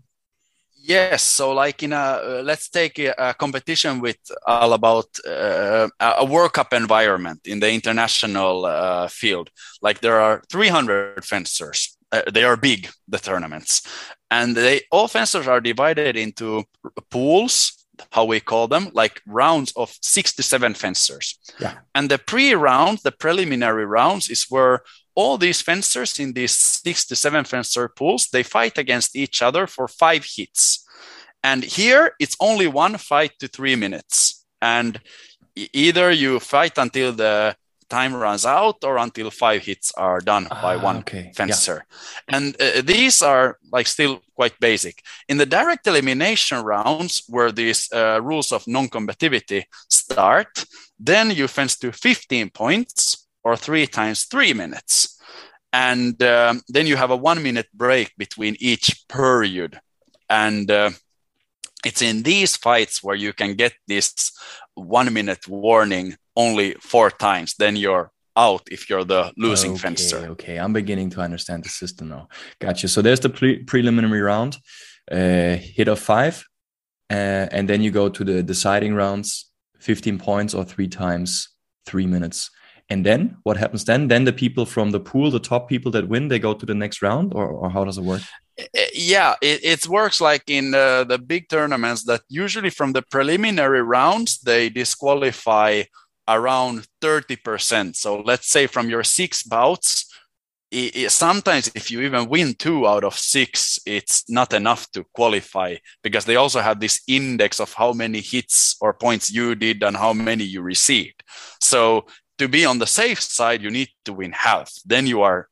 [0.86, 5.88] Yes, so like in a uh, let's take a, a, competition with all about uh,
[5.98, 9.50] a World Cup environment in the international uh, field.
[9.82, 11.98] Like there are 300 fencers.
[12.12, 13.88] Uh, they are big, the tournaments,
[14.30, 16.66] and they all fencers are divided into
[17.10, 17.80] pools.
[18.12, 21.40] How we call them, like rounds of six to seven fencers.
[21.60, 21.76] Yeah.
[21.96, 24.82] And the pre-round, the preliminary rounds, is where
[25.16, 29.68] all these fencers in these six to seven fencer pools they fight against each other
[29.68, 30.86] for five hits
[31.44, 35.00] and here it's only one fight to three minutes and
[35.56, 37.56] either you fight until the
[37.90, 41.32] time runs out or until five hits are done ah, by one okay.
[41.36, 42.36] fencer yeah.
[42.38, 47.92] and uh, these are like still quite basic in the direct elimination rounds where these
[47.94, 50.66] uh, rules of non-combativity start
[51.00, 55.20] then you fence to 15 points or three times three minutes.
[55.72, 59.80] And um, then you have a one minute break between each period.
[60.30, 60.92] And uh,
[61.86, 64.32] it's in these fights where you can get this
[64.76, 67.56] one minute warning only four times.
[67.56, 70.18] Then you're out if you're the losing okay, fencer.
[70.32, 72.28] Okay, I'm beginning to understand the system now.
[72.60, 72.88] Gotcha.
[72.88, 74.58] So there's the pre- preliminary round,
[75.12, 76.46] uh, hit of five,
[77.10, 81.50] uh, and then you go to the deciding rounds, 15 points or three times
[81.86, 82.50] three minutes.
[82.90, 84.08] And then what happens then?
[84.08, 86.76] Then the people from the pool, the top people that win, they go to the
[86.76, 88.22] next round, or, or how does it work?
[88.94, 93.82] Yeah, it, it works like in uh, the big tournaments that usually from the preliminary
[93.82, 95.84] rounds, they disqualify
[96.28, 97.96] around 30%.
[97.96, 100.10] So let's say from your six bouts,
[100.74, 105.06] it, it, sometimes if you even win two out of six, it's not enough to
[105.14, 109.84] qualify because they also have this index of how many hits or points you did
[109.84, 111.24] and how many you received.
[111.60, 114.72] So to be on the safe side, you need to win half.
[114.86, 115.48] Then you are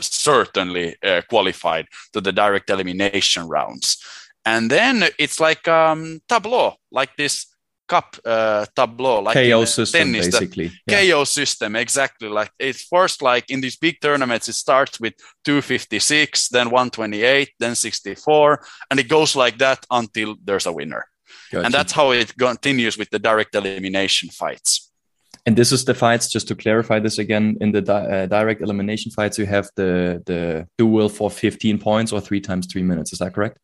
[0.00, 4.02] certainly uh, qualified to the direct elimination rounds.
[4.44, 7.46] And then it's like um, tableau, like this
[7.88, 10.72] cup uh, tableau, like KO system, tennis, basically.
[10.86, 11.10] Yeah.
[11.10, 12.28] KO system, exactly.
[12.28, 17.74] Like it's first, like in these big tournaments, it starts with 256, then 128, then
[17.74, 21.04] 64, and it goes like that until there's a winner.
[21.52, 21.64] Gotcha.
[21.64, 24.91] And that's how it continues with the direct elimination fights.
[25.44, 26.28] And this is the fights.
[26.28, 30.22] Just to clarify this again, in the di uh, direct elimination fights, you have the
[30.26, 33.12] the duel for 15 points or three times three minutes.
[33.12, 33.58] Is that correct?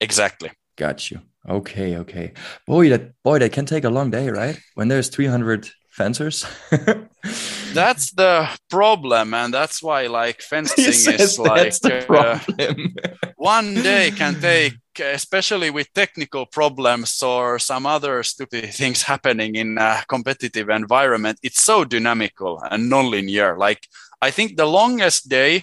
[0.00, 0.50] Exactly.
[0.76, 1.20] Got you.
[1.48, 2.32] Okay, okay.
[2.66, 4.60] Boy, that boy, that can take a long day, right?
[4.74, 6.46] When there's 300 fencers.
[7.74, 12.38] that's the problem, and that's why like fencing is like uh,
[13.36, 19.78] one day can take especially with technical problems or some other stupid things happening in
[19.78, 23.56] a competitive environment, it's so dynamical and non-linear.
[23.56, 23.86] Like
[24.20, 25.62] I think the longest day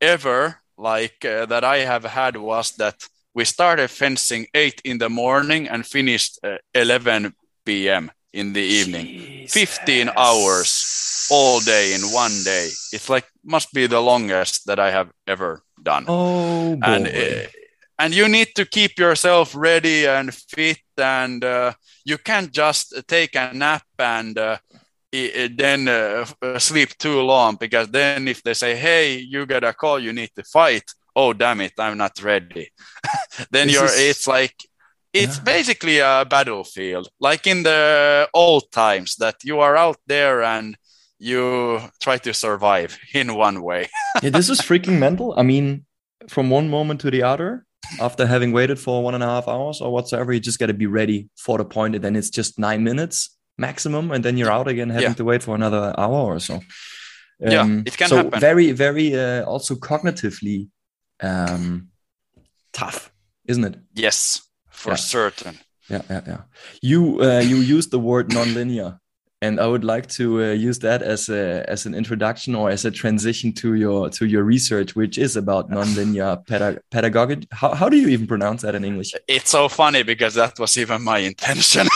[0.00, 2.96] ever, like uh, that I have had, was that
[3.34, 8.10] we started fencing eight in the morning and finished uh, 11 p.m.
[8.32, 9.06] in the evening.
[9.06, 9.52] Jesus.
[9.52, 12.68] 15 hours all day in one day.
[12.92, 16.04] It's like must be the longest that I have ever done.
[16.08, 16.80] Oh, boy.
[16.86, 17.46] and uh,
[17.98, 21.72] and you need to keep yourself ready and fit, and uh,
[22.04, 24.56] you can't just take a nap and uh,
[25.12, 26.24] then uh,
[26.58, 30.30] sleep too long because then if they say, "Hey, you get a call, you need
[30.36, 32.70] to fight," oh damn it, I'm not ready.
[33.50, 34.54] then This you're is- it's like
[35.12, 35.44] it's Yeah.
[35.44, 40.76] basically a battlefield, like in the old times that you are out there and
[41.18, 43.88] you try to survive in one way.
[44.22, 45.34] yeah, this is freaking mental.
[45.36, 45.84] I mean,
[46.28, 47.64] from one moment to the other,
[48.00, 50.74] after having waited for one and a half hours or whatsoever, you just got to
[50.74, 54.50] be ready for the point, and then it's just nine minutes maximum, and then you're
[54.50, 55.14] out again, having Yeah.
[55.14, 56.60] to wait for another hour or so.
[57.40, 58.40] Yeah, Um, it can so happen.
[58.40, 60.68] very, very uh, also cognitively
[61.22, 61.88] um,
[62.72, 63.10] tough,
[63.46, 63.76] isn't it?
[63.94, 64.40] Yes,
[64.80, 64.96] for Yeah.
[64.96, 65.54] certain.
[65.90, 66.40] Yeah, yeah, yeah.
[66.82, 68.98] You uh, you used the word nonlinear,
[69.42, 72.84] and I would like to uh, use that as a as an introduction or as
[72.84, 77.46] a transition to your to your research, which is about nonlinear pedag- pedagogy.
[77.60, 79.10] How how do you even pronounce that in English?
[79.36, 81.86] It's so funny because that was even my intention.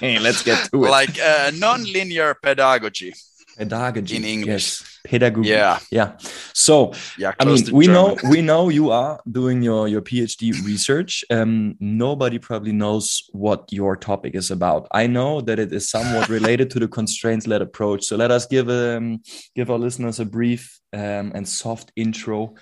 [0.00, 0.90] hey, let's get to it.
[1.00, 3.12] like uh, non-linear pedagogy
[3.56, 4.80] pedagogy in English.
[4.80, 5.00] Yes.
[5.04, 5.48] Pedagogy.
[5.50, 6.16] Yeah, Yeah.
[6.52, 7.32] So yeah.
[7.38, 8.16] I mean, we German.
[8.16, 11.24] know we know you are doing your your PhD research.
[11.30, 14.88] Um, nobody probably knows what your topic is about.
[14.90, 18.04] I know that it is somewhat related to the constraints-led approach.
[18.04, 19.20] So let us give um
[19.54, 22.54] give our listeners a brief um, and soft intro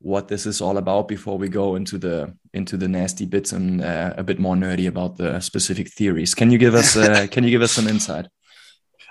[0.00, 3.82] what this is all about before we go into the into the nasty bits and
[3.82, 6.34] uh, a bit more nerdy about the specific theories.
[6.34, 8.26] Can you give us uh, can you give us some insight?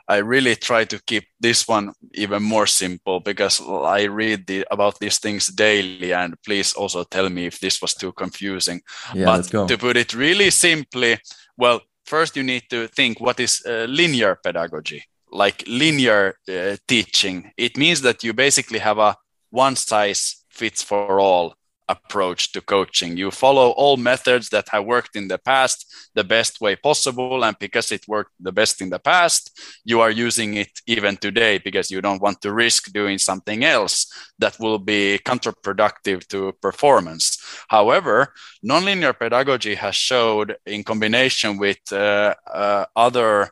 [0.07, 4.99] I really try to keep this one even more simple because I read the, about
[4.99, 6.13] these things daily.
[6.13, 8.81] And please also tell me if this was too confusing.
[9.13, 9.67] Yeah, but let's go.
[9.67, 11.17] to put it really simply,
[11.57, 17.51] well, first you need to think what is uh, linear pedagogy, like linear uh, teaching.
[17.57, 19.15] It means that you basically have a
[19.49, 21.55] one size fits for all
[21.87, 23.17] approach to coaching.
[23.17, 27.43] You follow all methods that have worked in the past the best way possible.
[27.43, 31.57] And because it worked the best in the past, you are using it even today
[31.57, 34.07] because you don't want to risk doing something else
[34.39, 37.37] that will be counterproductive to performance.
[37.67, 43.49] However, nonlinear pedagogy has showed in combination with uh, uh, other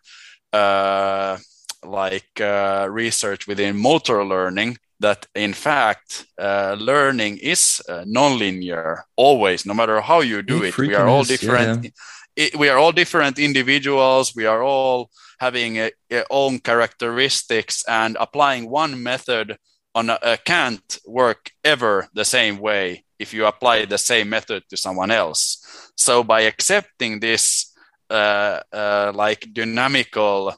[0.52, 1.38] uh,
[1.84, 9.66] like uh, research within motor learning that in fact uh, learning is uh, nonlinear always
[9.66, 11.94] no matter how you do It we are all is, yeah, different.
[12.36, 14.34] It, we are all different individuals.
[14.36, 19.58] We are all having a, a own characteristics and applying one method
[19.94, 24.64] on a, a can't work ever the same way if you apply the same method
[24.70, 25.92] to someone else.
[25.96, 27.74] So by accepting this
[28.10, 30.56] uh, uh, like dynamical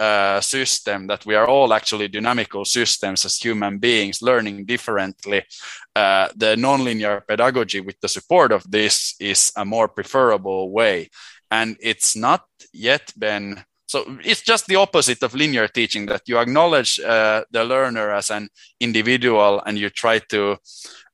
[0.00, 5.42] uh, system that we are all actually dynamical systems as human beings learning differently
[5.94, 11.10] uh, the nonlinear pedagogy with the support of this is a more preferable way.
[11.50, 16.38] And it's not yet been so it's just the opposite of linear teaching that you
[16.38, 20.56] acknowledge uh, the learner as an individual and you try to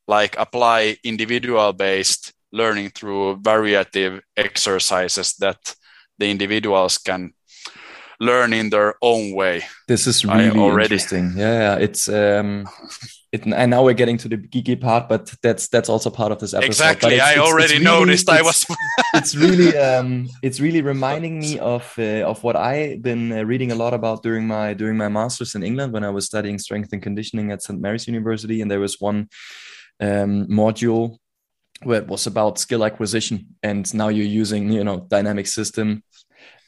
[0.07, 5.75] like apply individual based learning through variative exercises that
[6.18, 7.33] the individuals can
[8.20, 9.62] learn in their own way.
[9.88, 11.33] This is really already- interesting.
[11.37, 12.66] Yeah, yeah, it's um,
[13.33, 16.38] it, and now we're getting to the geeky part, but that's that's also part of
[16.38, 16.66] this episode.
[16.66, 17.14] Exactly.
[17.14, 18.64] it's- I it's- it's already really- noticed I was
[19.14, 23.72] it's really um, it's really reminding me of uh, of what I've been uh, reading
[23.72, 26.92] a lot about during my during my masters in England when I was studying strength
[26.92, 29.29] and conditioning at St Mary's University, and there was one
[30.00, 31.18] um, module
[31.83, 36.02] where it was about skill acquisition, and now you're using you know dynamic system.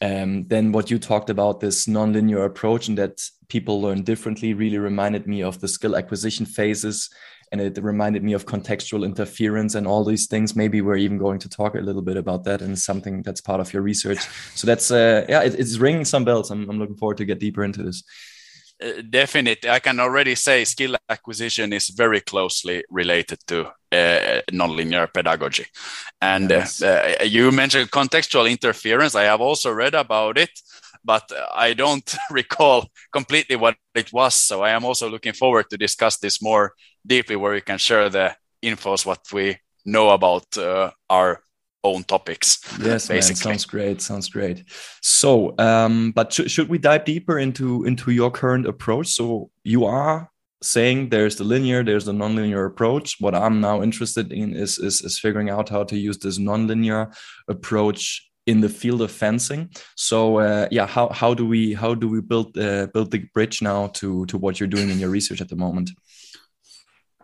[0.00, 4.78] Um, then what you talked about this nonlinear approach and that people learn differently really
[4.78, 7.10] reminded me of the skill acquisition phases.
[7.50, 10.54] And it reminded me of contextual interference and all these things.
[10.54, 13.60] Maybe we're even going to talk a little bit about that and something that's part
[13.60, 14.18] of your research.
[14.54, 16.50] So that's uh, yeah it, it's ringing some bells.
[16.50, 18.04] I'm, I'm looking forward to get deeper into this.
[18.82, 19.70] Uh, definitely.
[19.70, 25.66] I can already say skill acquisition is very closely related to uh, nonlinear pedagogy.
[26.20, 26.82] And Yes.
[26.82, 29.14] uh, uh, you mentioned contextual interference.
[29.14, 30.50] I have also read about it,
[31.04, 34.34] but I don't recall completely what it was.
[34.34, 36.72] So I am also looking forward to discuss this more
[37.06, 41.40] deeply, where we can share the infos what we know about uh, our
[41.84, 42.58] own topics.
[42.80, 43.34] yes man, basically.
[43.36, 44.64] sounds great sounds great
[45.00, 49.84] so um but sh- should we dive deeper into into your current approach so you
[49.84, 50.28] are
[50.62, 53.16] saying there's the linear there's the nonlinear approach.
[53.20, 57.14] What i'm now interested in is is, is figuring out how to use this nonlinear
[57.48, 59.70] approach in the field of fencing.
[59.94, 63.62] So uh, yeah how, how do we how do we build uh, build the bridge
[63.62, 65.90] now to to what you're doing in your research at the moment?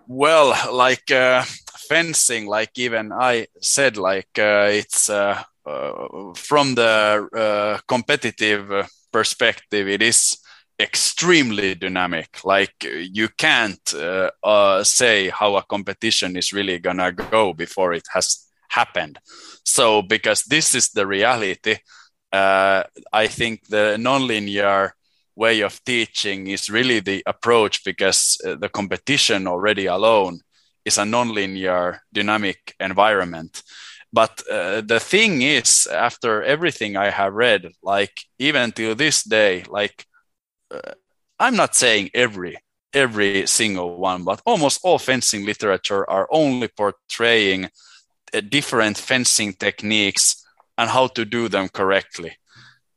[0.07, 1.45] Well, like uh,
[1.89, 10.03] fencing, like even I said, like uh, it's uh, uh from the competitive perspective, it
[10.03, 10.37] is
[10.79, 12.45] extremely dynamic.
[12.45, 18.47] Like you can't uh, say how a competition is really gonna go before it has
[18.69, 19.19] happened.
[19.65, 21.77] So because this is the reality,
[23.13, 24.91] I think the nonlinear
[25.37, 30.41] way of teaching is really the approach because uh, the competition already alone
[30.85, 33.63] is a nonlinear dynamic environment
[34.13, 39.65] but uh, the thing is after everything i have read like even till this day
[39.69, 40.14] like uh,
[41.39, 42.57] i'm not saying every
[42.93, 47.65] every single one but almost all fencing literature are only portraying
[48.33, 50.45] uh, different fencing techniques
[50.79, 52.37] and how to do them correctly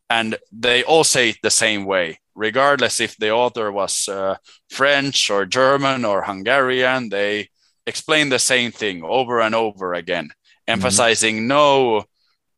[0.09, 4.36] and they all say it the same way regardless if the author was uh,
[4.69, 7.49] French or German or Hungarian, they
[7.86, 10.73] explain the same thing over and over again, mm-hmm.
[10.73, 11.97] emphasizing no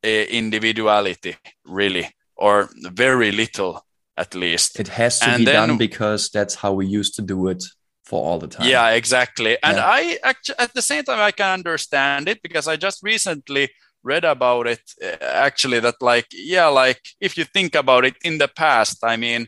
[0.04, 3.84] uh, individuality really, or very little
[4.20, 4.80] at least.
[4.80, 7.64] It has to and be then, done because that's how we used to do it
[8.04, 8.68] for all the time.
[8.68, 9.58] Yeah, exactly.
[9.64, 9.86] And yeah.
[9.86, 13.70] I actually, at the same time, I can understand it because I just recently
[14.04, 18.38] read about it uh, actually that like yeah like if you think about it in
[18.38, 19.46] the past i mean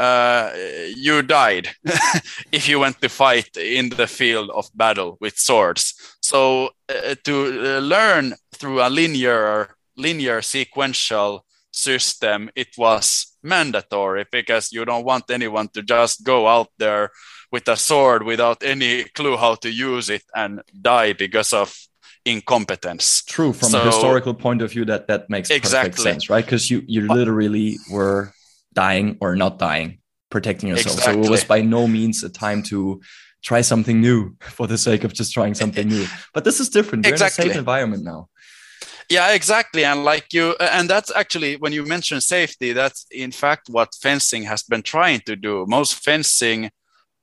[0.00, 0.50] uh,
[0.96, 1.68] you died
[2.52, 5.94] if you went to fight in the field of battle with swords.
[6.22, 14.72] So uh, to uh, learn through a linear, linear sequential system, it was mandatory because
[14.72, 17.10] you don't want anyone to just go out there
[17.52, 21.74] with a sword without any clue how to use it and die because of
[22.24, 23.22] incompetence.
[23.22, 25.90] True, from so, a historical point of view, that that makes exactly.
[25.90, 26.44] perfect sense, right?
[26.44, 28.32] Because you you literally were
[28.72, 29.98] dying or not dying,
[30.30, 30.98] protecting yourself.
[30.98, 31.22] Exactly.
[31.22, 33.00] So it was by no means a time to
[33.42, 36.06] try something new for the sake of just trying something new.
[36.34, 37.04] But this is different.
[37.04, 37.44] We're exactly.
[37.44, 38.28] in a safe environment now.
[39.10, 39.84] Yeah, exactly.
[39.84, 44.44] And like you, and that's actually when you mention safety, that's in fact what fencing
[44.44, 45.66] has been trying to do.
[45.68, 46.70] Most fencing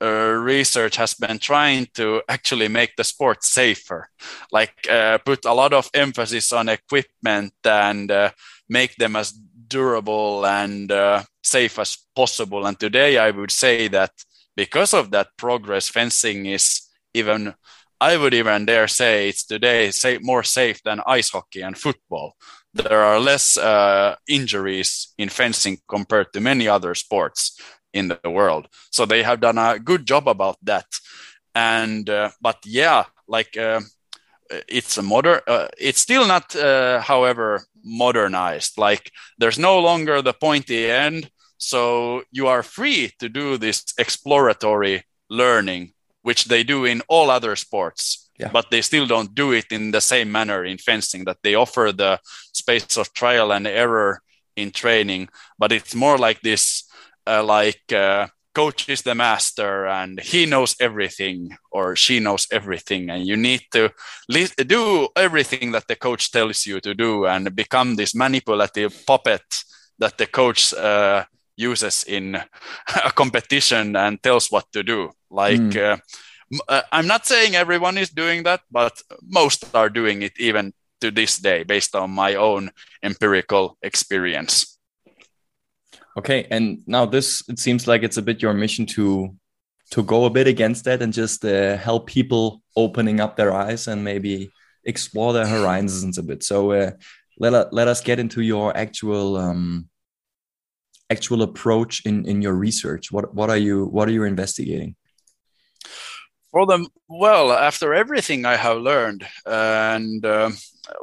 [0.01, 4.09] uh, research has been trying to actually make the sport safer,
[4.51, 8.31] like uh, put a lot of emphasis on equipment and uh,
[8.69, 9.31] make them as
[9.67, 12.65] durable and uh, safe as possible.
[12.65, 14.11] And today, I would say that
[14.57, 16.81] because of that progress, fencing is
[17.13, 17.53] even,
[17.99, 22.35] I would even dare say, it's today say, more safe than ice hockey and football.
[22.73, 27.59] There are less uh, injuries in fencing compared to many other sports
[27.93, 28.67] in the world.
[28.91, 30.85] So they have done a good job about that.
[31.55, 33.81] And uh, but yeah, like uh,
[34.67, 35.41] it's a modern.
[35.47, 38.77] Uh, it's still not, uh, however, modernized.
[38.77, 41.31] Like there's no longer the pointy end.
[41.57, 45.93] So you are free to do this exploratory learning,
[46.27, 48.29] which they do in all other sports.
[48.37, 48.51] Yeah.
[48.51, 51.93] But they still don't do it in the same manner in fencing that they offer
[51.93, 52.19] the
[52.53, 54.19] space of trial and error
[54.57, 55.29] in training.
[55.57, 56.83] But it's more like this,
[57.25, 63.09] uh, like uh, coach is the master and he knows everything or she knows everything
[63.09, 63.89] and you need to
[64.65, 69.45] do everything that the coach tells you to do and become this manipulative puppet
[69.99, 71.23] that the coach uh,
[71.57, 72.35] uses in
[73.05, 75.99] a competition and tells what to do like mm.
[76.69, 81.11] uh, i'm not saying everyone is doing that but most are doing it even to
[81.11, 82.71] this day based on my own
[83.03, 84.77] empirical experience
[86.17, 89.35] Okay, and now this it seems like it's a bit your mission to
[89.91, 93.87] to go a bit against that and just uh, help people opening up their eyes
[93.87, 94.51] and maybe
[94.83, 96.43] explore their horizons a bit.
[96.43, 96.91] So uh,
[97.37, 99.89] let let us get into your actual um,
[101.09, 103.11] actual approach in in your research.
[103.11, 104.95] What what are you what are you investigating?
[106.51, 110.25] For them, well, after everything I have learned and.
[110.25, 110.51] Uh,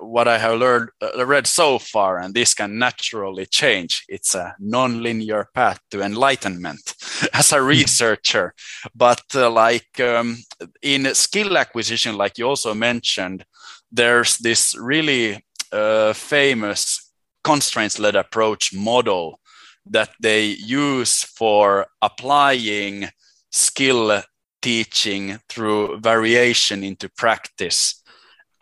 [0.01, 4.05] what I have learned, uh, read so far, and this can naturally change.
[4.09, 6.95] It's a non-linear path to enlightenment
[7.33, 8.55] as a researcher.
[8.95, 10.39] but uh, like um,
[10.83, 13.45] in skill acquisition, like you also mentioned,
[13.93, 17.11] there's this really uh, famous
[17.43, 19.39] constraints-led approach model
[19.87, 23.09] that they use for applying
[23.51, 24.23] skill
[24.63, 28.03] teaching through variation into practice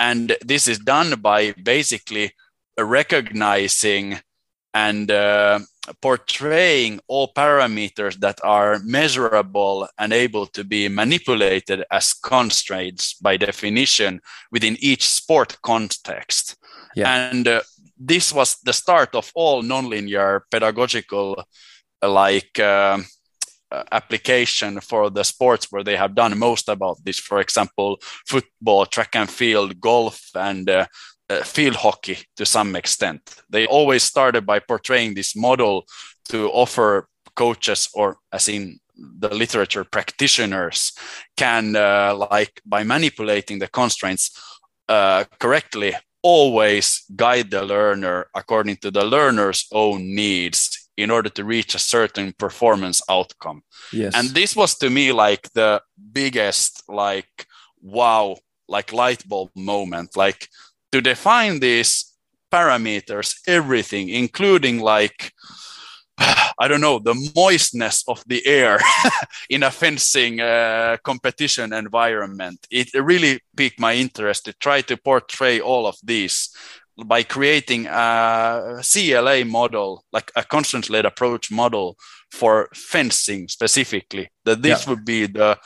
[0.02, 2.32] and this is done by basically
[2.78, 4.18] recognizing
[4.74, 5.60] and uh,
[6.00, 14.20] portraying all parameters that are measurable and able to be manipulated as constraints by definition
[14.50, 16.56] within each sport context.
[16.96, 17.30] Yeah.
[17.30, 17.60] And uh,
[18.07, 21.44] this was the start of all nonlinear pedagogical
[22.03, 22.98] like uh,
[23.92, 27.18] application for the sports where they have done most about this.
[27.18, 30.86] For example, football, track and field, golf, and uh,
[31.30, 33.20] uh, field hockey to some extent.
[33.48, 35.84] They always started by portraying this model
[36.28, 40.92] to offer coaches, or as in the literature, practitioners
[41.36, 44.30] can, uh, like by manipulating the constraints
[44.88, 51.44] uh, correctly, always guide the learner according to the learner's own needs in order to
[51.44, 53.62] reach a certain performance outcome.
[53.92, 54.14] Yes.
[54.14, 57.46] And this was to me like the biggest, like,
[57.80, 58.36] wow,
[58.68, 60.16] like light bulb moment.
[60.16, 60.48] Like
[60.92, 62.12] to define these
[62.52, 65.32] parameters, everything, including like,
[66.18, 68.78] I don't know, the moistness of the air
[69.50, 72.66] in a fencing uh, competition environment.
[72.70, 76.54] It really piqued my interest to try to portray all of these
[77.06, 81.96] by creating a CLA model, like a constraint led approach model
[82.30, 84.90] for fencing specifically, that this yeah.
[84.90, 85.58] would be the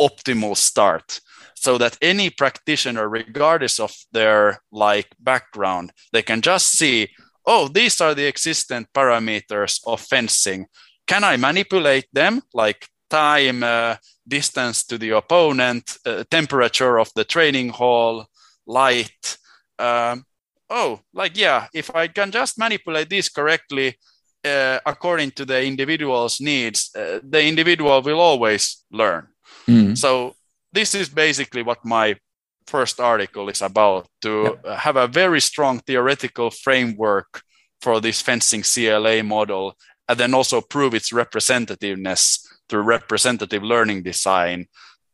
[0.00, 1.20] optimal start
[1.54, 7.08] so that any practitioner regardless of their like background they can just see
[7.50, 10.66] oh these are the existent parameters of fencing.
[11.06, 12.42] Can i manipulate them?
[12.54, 13.96] Like time uh,
[14.26, 18.26] distance to the opponent uh, temperature of the training hall
[18.66, 19.36] light
[19.78, 20.24] um,
[20.70, 23.96] oh like yeah if i can just manipulate this correctly
[24.44, 29.26] uh, according to the individual's needs uh, the individual will always learn.
[29.66, 29.98] Mm.
[29.98, 30.34] so
[30.72, 32.16] this is basically what my
[32.66, 34.76] first article is about to yeah.
[34.76, 37.42] have a very strong theoretical framework
[37.80, 39.74] for this fencing CLA model
[40.08, 44.66] and then also prove its representativeness through representative learning design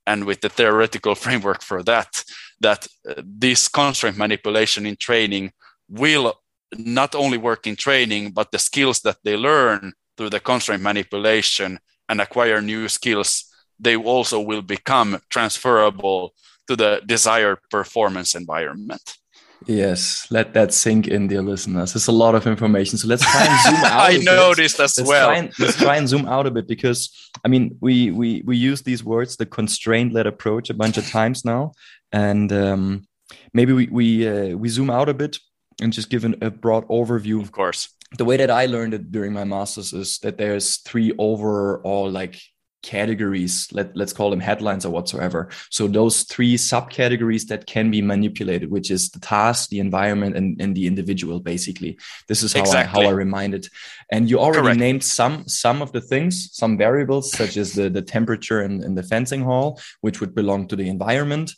[0.06, 2.24] and with the theoretical framework for that
[2.60, 5.52] that uh, this constraint manipulation in training
[5.88, 6.34] will
[6.78, 11.78] not only work in training but the skills that they learn through the constraint manipulation
[12.08, 13.44] and acquire new skills
[13.78, 16.32] they also will become transferable
[16.68, 19.16] to the desired performance environment.
[19.64, 21.96] Yes, let that sink in, dear listeners.
[21.96, 22.98] It's a lot of information.
[22.98, 24.10] So let's try and zoom out.
[24.10, 25.28] I noticed as let's well.
[25.28, 28.56] Try and, let's try and zoom out a bit because I mean we we we
[28.56, 31.72] use these words, the constraint-led approach, a bunch of times now,
[32.12, 33.08] and um,
[33.54, 35.38] maybe we we uh, we zoom out a bit
[35.80, 37.40] and just give an, a broad overview.
[37.40, 37.88] Of course,
[38.18, 42.40] the way that I learned it during my masters is that there's three overall like
[42.86, 48.00] categories let, let's call them headlines or whatsoever so those three subcategories that can be
[48.00, 52.60] manipulated which is the task the environment and, and the individual basically this is how
[52.60, 53.00] exactly.
[53.00, 53.68] I, how I remind it
[54.12, 54.78] and you already Correct.
[54.78, 58.94] named some some of the things some variables such as the the temperature in, in
[58.94, 61.50] the fencing hall which would belong to the environment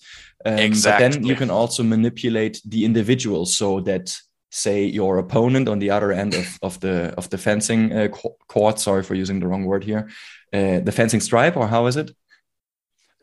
[0.46, 1.08] um, exactly.
[1.08, 4.16] but then you can also manipulate the individual so that
[4.50, 8.08] say your opponent on the other end of, of the of the fencing uh,
[8.52, 10.08] court sorry for using the wrong word here
[10.52, 12.10] uh, the fencing stripe, or how is it?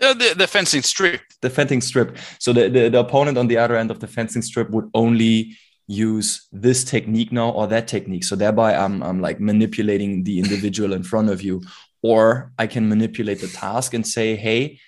[0.02, 1.22] Uh, the, the fencing strip.
[1.42, 2.18] The fencing strip.
[2.40, 5.56] So the, the, the opponent on the other end of the fencing strip would only
[5.88, 8.24] use this technique now or that technique.
[8.24, 11.62] So thereby I'm, I'm like manipulating the individual in front of you.
[12.02, 14.80] Or I can manipulate the task and say, hey,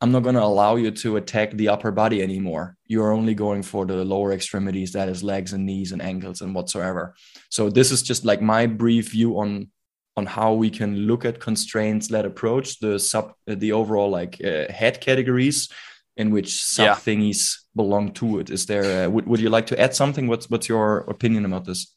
[0.00, 2.76] I'm not going to allow you to attack the upper body anymore.
[2.86, 6.54] You're only going for the lower extremities, that is legs and knees and ankles and
[6.54, 7.14] whatsoever.
[7.50, 9.70] So this is just like my brief view on
[10.16, 14.70] on how we can look at constraints led approach the sub the overall like uh,
[14.72, 15.68] head categories
[16.16, 16.94] in which sub yeah.
[16.94, 20.50] thingies belong to it is there uh, would, would you like to add something what's
[20.50, 21.94] what's your opinion about this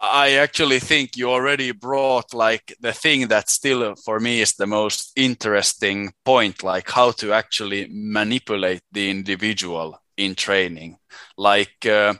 [0.00, 4.66] I actually think you already brought like the thing that still for me is the
[4.66, 10.98] most interesting point, like how to actually manipulate the individual in training.
[11.38, 12.14] Like uh,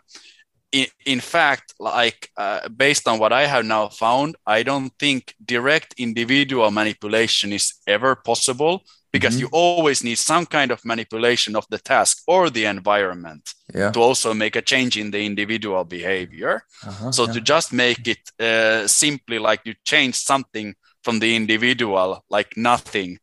[0.72, 5.34] in, in fact, like uh, based on what I have now found, I don't think
[5.44, 9.44] direct individual manipulation is ever possible because mm-hmm.
[9.44, 13.90] you always need some kind of manipulation of the task or the environment yeah.
[13.92, 16.62] to also make a change in the individual behavior.
[16.84, 17.32] Uh-huh, so yeah.
[17.32, 23.18] to just make it uh, simply like you change something from the individual, like nothing,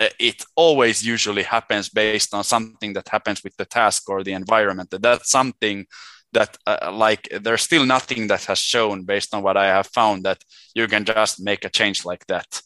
[0.00, 4.32] uh, it always usually happens based on something that happens with the task or the
[4.32, 4.90] environment.
[4.90, 5.86] That That's something
[6.32, 10.24] that uh, like there's still nothing that has shown based on what I have found
[10.24, 10.42] that
[10.74, 12.60] you can just make a change like that.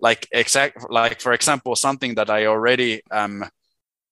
[0.00, 3.48] Like exact like for example, something that I already am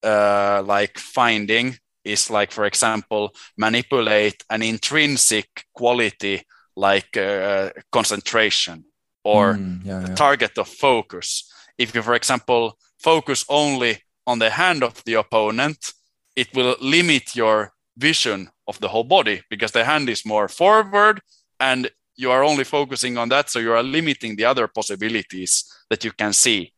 [0.02, 6.42] uh, like finding is like for example manipulate an intrinsic quality
[6.76, 8.84] like uh, concentration
[9.24, 10.14] or mm, yeah, yeah.
[10.14, 11.50] target of focus.
[11.78, 15.92] If you, for example, focus only on the hand of the opponent,
[16.36, 21.20] it will limit your vision of the whole body because the hand is more forward
[21.60, 26.04] and you are only focusing on that so you are limiting the other possibilities that
[26.04, 26.72] you can see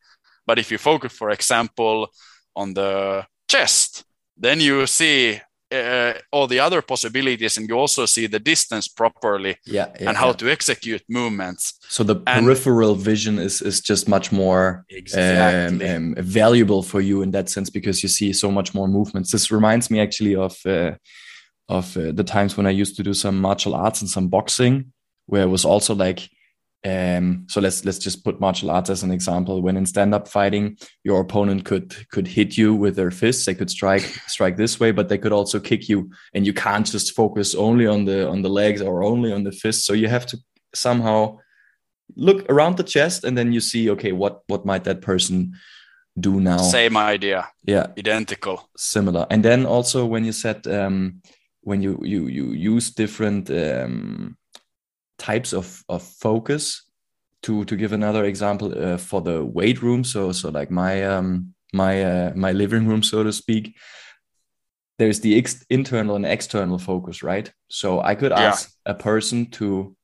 [0.45, 2.07] but if you focus for example
[2.55, 4.03] on the chest
[4.35, 9.57] then you see uh, all the other possibilities and you also see the distance properly
[9.65, 10.33] yeah, yeah and how yeah.
[10.33, 15.91] to execute movements so the And- peripheral vision is is just much more Exactly.
[15.93, 19.31] um, um, valuable for you in that sense because you see so much more movements.
[19.31, 20.91] This reminds me actually of uh,
[21.69, 24.93] of uh, the times when I used to do some martial arts and some boxing,
[25.25, 26.29] where it was also like.
[26.85, 29.61] Um, so let's let's just put martial arts as an example.
[29.61, 33.45] When in stand-up fighting, your opponent could could hit you with their fists.
[33.45, 36.85] They could strike strike this way, but they could also kick you, and you can't
[36.85, 39.85] just focus only on the on the legs or only on the fists.
[39.85, 40.37] So you have to
[40.73, 41.39] somehow
[42.15, 45.55] look around the chest and then you see okay what what might that person
[46.19, 51.21] do now same idea yeah identical similar and then also when you said um
[51.67, 54.37] when you you you use different um
[55.17, 56.89] types of of focus
[57.43, 60.03] to to give another example uh, for the weight room.
[60.03, 63.75] So so like my um my uh, my living room so to speak
[64.97, 67.51] there's the internal and external focus right?
[67.69, 68.47] So i could Yeah.
[68.47, 69.95] ask a person to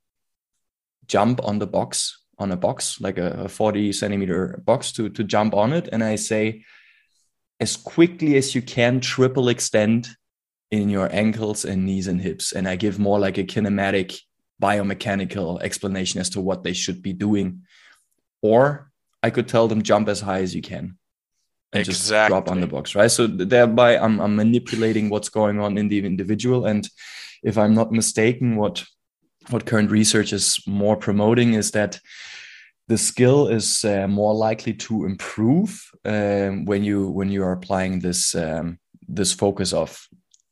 [1.07, 5.24] jump on the box on a box like a, a 40 centimeter box to to
[5.24, 5.88] jump on it.
[5.93, 6.64] And i say
[7.59, 10.09] as quickly as you can triple extend
[10.74, 14.19] in your ankles and knees and hips and i give more like a kinematic
[14.61, 17.47] biomechanical explanation as to what they should be doing.
[18.41, 18.91] Or
[19.26, 20.97] i could tell them jump as high as you can
[21.71, 23.11] and just drop on the box right?
[23.11, 26.65] So thereby I'm, I'm manipulating what's going on in the individual.
[26.65, 26.84] And
[27.43, 28.86] if i'm not mistaken what
[29.49, 31.99] what current research is more promoting is that
[32.88, 35.69] the skill is uh, more likely to improve
[36.05, 40.07] um, when you when you are applying this um, this focus of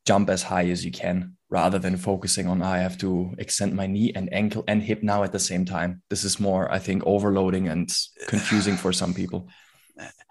[0.05, 3.85] jump as high as you can rather than focusing on I have to extend my
[3.85, 6.01] knee and ankle and hip now at the same time.
[6.09, 7.91] This is more, I think, overloading and
[8.27, 9.49] confusing for some people.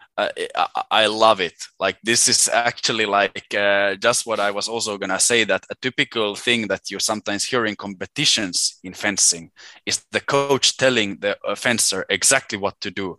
[0.55, 1.55] I, I, love it.
[1.79, 5.45] Like this is actually like uh, just what I was also gonna say.
[5.45, 9.51] That a typical thing that you sometimes hear in competitions in fencing
[9.87, 13.18] is the coach telling the fencer exactly what to do.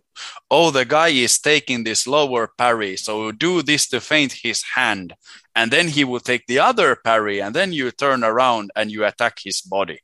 [0.50, 5.14] Oh, the guy is taking this lower parry, so do this to feint his hand,
[5.54, 9.04] and then he will take the other parry, and then you turn around and you
[9.04, 10.00] attack his body.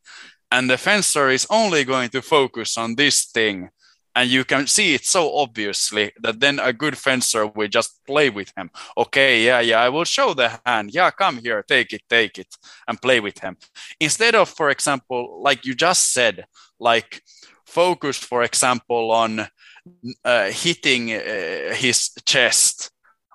[0.50, 3.68] And the fencer is only going to focus on this thing
[4.14, 8.30] and you can see it so obviously that then a good fencer will just play
[8.30, 8.70] with him.
[8.96, 10.90] Okay yeah yeah i will show the hand.
[10.92, 12.56] Yeah come here take it take it
[12.86, 13.56] and play with him.
[14.00, 16.46] Instead of for example like you just said
[16.80, 17.22] like
[17.66, 19.46] focus for example on
[20.24, 22.90] uh, hitting uh, his chest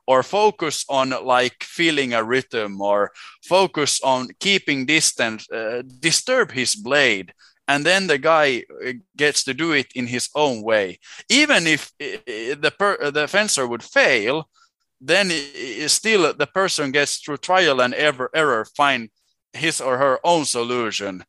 [0.05, 3.11] or focus on like feeling a rhythm or
[3.43, 7.33] focus on keeping distance uh, disturb his blade
[7.67, 10.99] and then the guy uh, gets to do it in his own way.
[11.29, 14.47] Even if uh, the per- the fencer would fail
[15.05, 15.29] then
[15.87, 19.09] still the person gets through trial and error, error find
[19.51, 21.23] his or her own solution.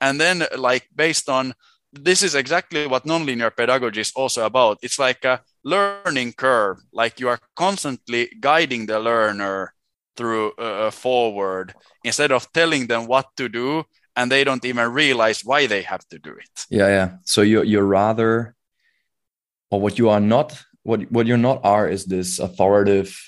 [0.00, 1.54] And then like based on
[1.92, 4.78] this is exactly what nonlinear pedagogy is also about.
[4.82, 9.72] It's like a learning curve like you are constantly guiding the learner
[10.16, 13.84] through uh, forward instead of telling them what to do
[14.16, 17.08] and they don't even realize why they have to do it Yeah, yeah.
[17.24, 18.54] So you're you're rather,
[19.70, 23.18] or what you are not, what what you're not are is this authoritative,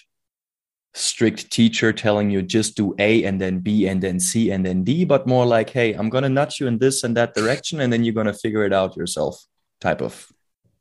[0.94, 4.84] strict teacher telling you just do A and then B and then C and then
[4.84, 7.92] D, but more like, hey, I'm gonna nudge you in this and that direction, and
[7.92, 9.36] then you're gonna figure it out yourself,
[9.80, 10.26] type of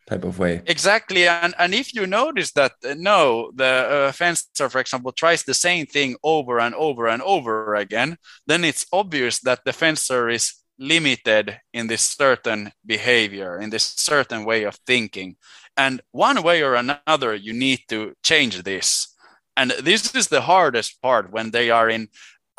[0.07, 0.61] type of way.
[0.67, 5.43] exactly and and if you notice that uh, no the uh, fencer for example tries
[5.43, 10.29] the same thing over and over and over again then it's obvious that the fencer
[10.29, 15.35] is limited in this certain behavior in this certain way of thinking
[15.77, 19.15] and one way or another you need to change this
[19.57, 22.07] and this is the hardest part when they are in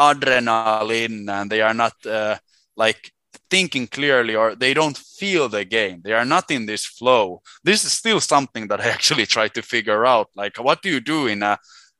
[0.00, 2.36] adrenaline and they are not uh,
[2.76, 3.12] like
[3.50, 6.00] thinking clearly or they don't feel the game.
[6.04, 7.42] They are not in this flow.
[7.64, 11.00] This is still something that i actually try to figure out like what do you
[11.00, 11.58] do in a,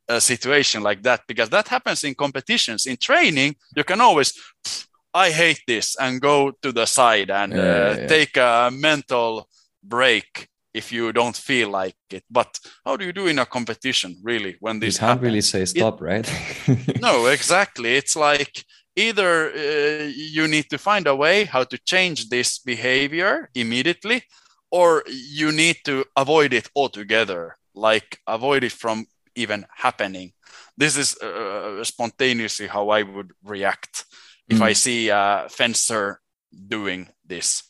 [0.09, 1.22] a situation like that?
[1.26, 2.86] Because that happens in competitions.
[2.86, 4.32] In training you can always
[5.14, 9.49] i hate this and go to the side and Yeah, uh, yeah, take a mental
[9.82, 12.24] break if you don't feel like it.
[12.30, 15.64] But how do you do in a competition really when You this can't really say
[15.64, 16.30] stop, right?
[17.01, 17.94] no exactly.
[17.97, 18.64] It's like
[18.97, 24.22] either uh, you need to find a way how to change this behavior immediately
[24.70, 30.32] or you need to avoid it altogether like avoid it from even happening
[30.76, 34.05] this is uh, spontaneously how i would react
[34.49, 34.76] if i Mm.
[34.76, 36.20] see a fencer
[36.68, 37.62] doing this.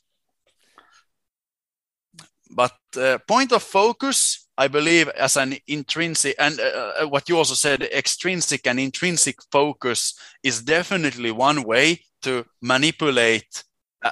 [2.50, 7.36] But uh, point of focus, I believe, as an intrinsic, and uh, uh, what you
[7.36, 13.64] also said, extrinsic and intrinsic focus is definitely one way to manipulate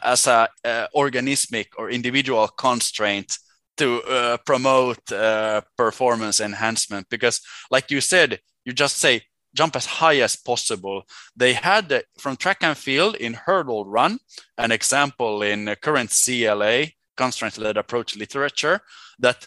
[0.03, 3.39] as a uh, organismic or individual constraint
[3.77, 7.07] to uh, promote uh, performance enhancement.
[7.11, 7.41] Because
[7.71, 9.23] like you said you just say
[9.55, 11.05] jump as high as possible.
[11.37, 14.19] They had uh, from track and field in hurdle run
[14.59, 16.87] an example in current cla
[17.17, 18.81] constraint led approach literature
[19.21, 19.47] that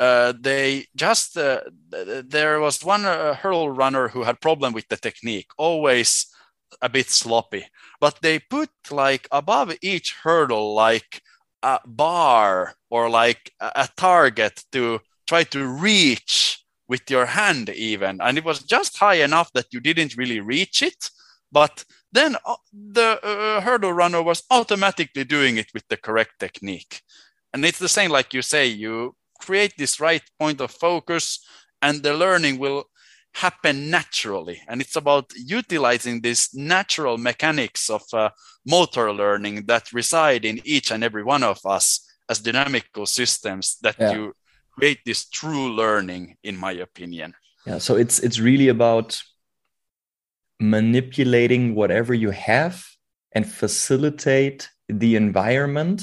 [0.00, 4.96] uh, they just uh, there was one uh, hurdle runner who had problem with the
[4.96, 6.26] technique always
[6.82, 7.66] a bit sloppy
[8.00, 11.22] but they put like above each hurdle like
[11.62, 18.38] a bar or like a target to try to reach with your hand even and
[18.38, 21.10] it was just high enough that you didn't really reach it
[21.50, 27.02] but then uh, the uh, hurdle runner was automatically doing it with the correct technique.
[27.52, 31.44] And it's the same like you say you create this right point of focus
[31.82, 32.84] and the learning will
[33.34, 38.30] happen naturally and it's about utilizing these natural mechanics of uh,
[38.66, 43.96] motor learning that reside in each and every one of us as dynamical systems that
[43.98, 44.12] yeah.
[44.12, 44.34] you
[44.72, 47.32] create this true learning in my opinion
[47.66, 49.20] yeah so it's it's really about
[50.60, 52.84] manipulating whatever you have
[53.32, 56.02] and facilitate the environment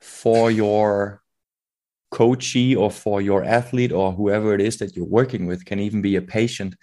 [0.00, 1.21] for your
[2.12, 6.00] coachee or for your athlete or whoever it is that you're working with can even
[6.00, 6.76] be a patient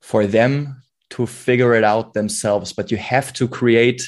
[0.00, 2.72] for them to figure it out themselves.
[2.72, 4.02] But you have to create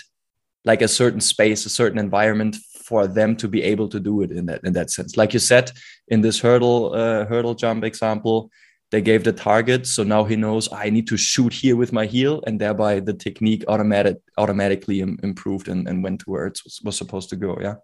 [0.64, 2.54] like a certain space a certain environment
[2.84, 5.16] for them to be able to do it in that in that sense.
[5.16, 5.72] Like you said
[6.08, 8.50] in this hurdle uh, hurdle jump example
[8.90, 9.86] they gave the target.
[9.86, 13.14] So now he knows i need to shoot here with my heel and thereby the
[13.14, 17.36] technique automatic automatically Im improved and, and went to where it was, was supposed to
[17.36, 17.76] go yeah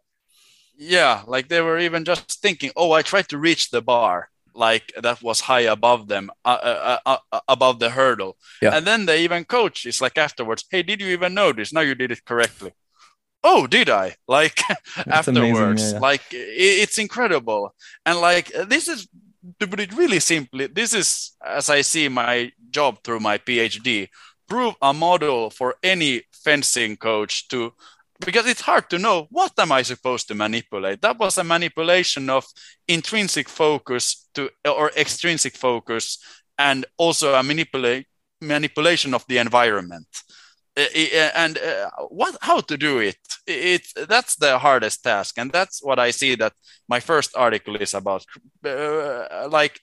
[0.77, 4.93] yeah like they were even just thinking oh i tried to reach the bar like
[5.01, 8.37] that was high above them uh, uh, uh, uh, above the hurdle.
[8.62, 8.77] Yeah.
[8.77, 11.72] and then they even coach it's like afterwards hey did you even notice?
[11.72, 12.72] Now you did it correctly.
[13.45, 14.16] Oh did i?
[14.29, 14.61] Like
[15.07, 15.99] afterwards yeah, yeah.
[15.99, 17.74] like it, it's incredible.
[18.05, 19.09] And like this is
[19.61, 24.09] to put it really simply this is as i see my job through my phd
[24.49, 27.72] prove a model for any fencing coach to
[28.24, 31.02] because it's hard to know what am I supposed to manipulate.
[31.02, 32.44] That was a manipulation of
[32.88, 36.18] intrinsic focus to or extrinsic focus,
[36.58, 38.06] and also a manipulate
[38.40, 40.06] manipulation of the environment.
[41.34, 43.16] And uh, what how to do it?
[43.46, 46.52] It that's the hardest task, and that's what I see that
[46.88, 48.24] my first article is about.
[48.64, 49.80] Uh, like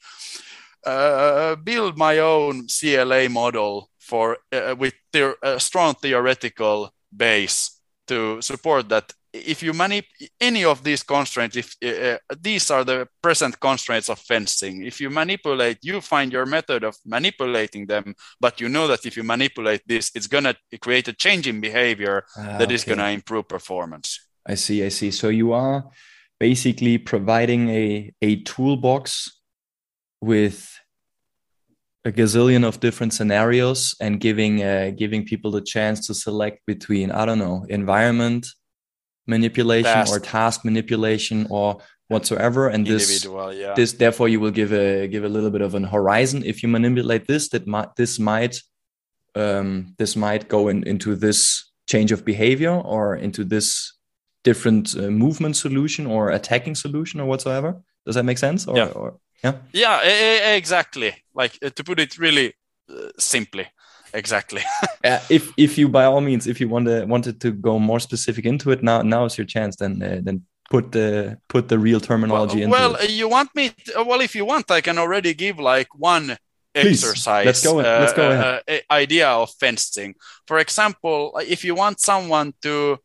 [0.85, 7.72] uh, build my own CLA model for uh, with their strong theoretical base
[8.07, 10.05] to support that if you manip
[10.39, 14.85] any of these constraints if uh, these are the present constraints of fencing.
[14.85, 19.17] If you manipulate you find your method of manipulating them but you know that if
[19.17, 22.75] you manipulate this it's going to create a change in behavior ah, that okay.
[22.75, 24.19] is going to improve performance.
[24.45, 25.11] I see i see.
[25.11, 25.85] So you are
[26.39, 29.39] basically providing a a toolbox
[30.21, 30.72] with
[32.05, 37.11] a gazillion of different scenarios and giving uh, giving people the chance to select between
[37.11, 38.47] I don't know environment
[39.25, 40.13] manipulation task.
[40.13, 41.77] or task manipulation or
[42.09, 43.73] whatsoever and this yeah.
[43.73, 46.67] this therefore you will give a give a little bit of an horizon if you
[46.67, 48.61] manipulate this that might this might
[49.35, 53.93] um, this might go in, into this change of behavior or into this
[54.43, 58.87] different uh, movement solution or attacking solution or whatsoever does that make sense or, yeah.
[58.87, 59.55] or yeah.
[59.73, 61.13] Yeah, exactly.
[61.33, 62.53] Like uh, to put it really
[62.89, 63.67] uh, simply.
[64.13, 64.61] Exactly.
[65.03, 67.99] uh, if if you by all means if you want to wanted to go more
[67.99, 71.79] specific into it now now is your chance then uh, then put the put the
[71.79, 73.09] real terminology well, into well, it.
[73.09, 76.37] you want me to, well if you want I can already give like one
[76.73, 80.15] Please, exercise let's go, uh, let's go uh, idea of fencing.
[80.47, 82.97] For example, if you want someone to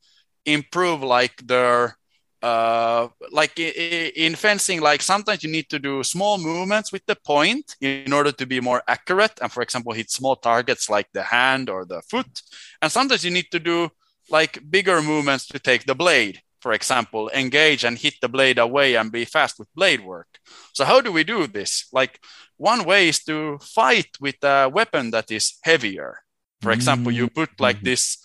[0.46, 1.97] improve like their
[2.42, 7.76] uh, like in fencing, like sometimes you need to do small movements with the point
[7.80, 9.38] in order to be more accurate.
[9.42, 12.42] And for example, hit small targets like the hand or the foot.
[12.80, 13.90] And sometimes you need to do
[14.30, 16.40] like bigger movements to take the blade.
[16.60, 20.38] For example, engage and hit the blade away and be fast with blade work.
[20.74, 21.86] So how do we do this?
[21.92, 22.20] Like
[22.56, 26.18] one way is to fight with a weapon that is heavier.
[26.60, 27.84] For example, you put like mm-hmm.
[27.84, 28.18] this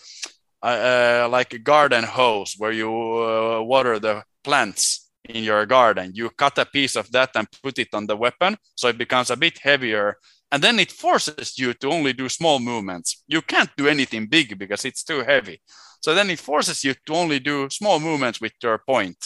[0.64, 6.12] uh, like a garden hose where you uh, water the plants in your garden.
[6.14, 9.30] You cut a piece of that and put it on the weapon, so it becomes
[9.30, 10.16] a bit heavier.
[10.54, 13.24] and then it forces you to only do small movements.
[13.26, 15.60] You can't do anything big because it's too heavy.
[16.00, 19.16] So then it forces you to only do small movements with your point.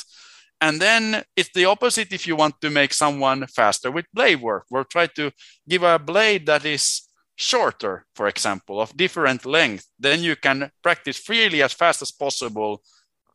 [0.61, 4.64] And then it's the opposite if you want to make someone faster with blade work,
[4.70, 5.30] or try to
[5.68, 7.07] give a blade that is
[7.39, 9.86] shorter, for example, of different length.
[9.99, 12.82] Then you can practice freely as fast as possible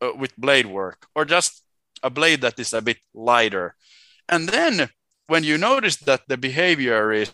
[0.00, 1.62] uh, with blade work, or just
[2.02, 3.74] a blade that is a bit lighter.
[4.28, 4.90] And then
[5.26, 7.32] when you notice that the behavior is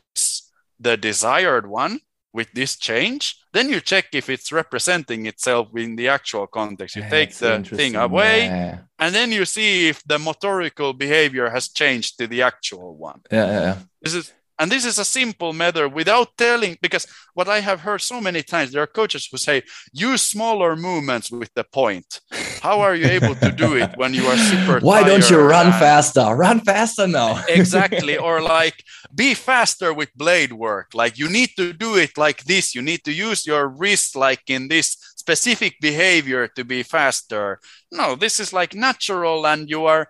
[0.79, 1.99] the desired one
[2.33, 6.95] with this change, then you check if it's representing itself in the actual context.
[6.95, 8.79] You take the thing away, yeah.
[9.01, 13.23] and then you see if the motorical behavior has changed to the actual one.
[13.33, 13.77] Yeah, yeah, yeah.
[14.01, 18.03] This is and this is a simple matter without telling, because what I have heard
[18.03, 22.21] so many times, there are coaches who say, use smaller movements with the point.
[22.61, 25.73] How are you able to do it when you are super Why don't you run
[25.73, 26.27] faster?
[26.37, 27.43] Run faster now.
[27.49, 28.19] exactly.
[28.19, 28.85] Or like,
[29.15, 30.89] be faster with blade work.
[30.93, 32.75] Like, you need to do it like this.
[32.75, 37.61] You need to use your wrist like in this specific behavior to be faster.
[37.91, 40.09] No, this is like natural, and you are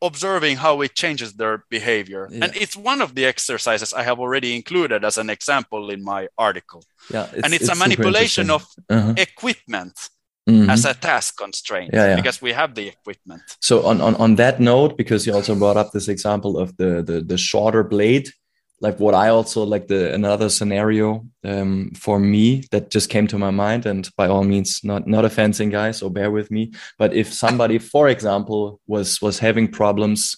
[0.00, 2.28] observing how it changes their behavior.
[2.30, 2.44] Yeah.
[2.44, 6.28] And it's one of the exercises I have already included as an example in my
[6.36, 6.84] article.
[7.10, 9.14] Yeah, it's, and it's, it's a manipulation of uh-huh.
[9.16, 9.94] equipment
[10.48, 10.70] mm-hmm.
[10.70, 12.16] as a task constraint yeah, yeah.
[12.16, 13.42] because we have the equipment.
[13.60, 17.02] So on, on on that note, because you also brought up this example of the
[17.02, 18.30] the, the shorter blade,
[18.80, 23.38] like what I also like the another scenario um, for me that just came to
[23.38, 26.72] my mind, and by all means, not not offending guys, so bear with me.
[26.98, 30.36] But if somebody, for example, was was having problems,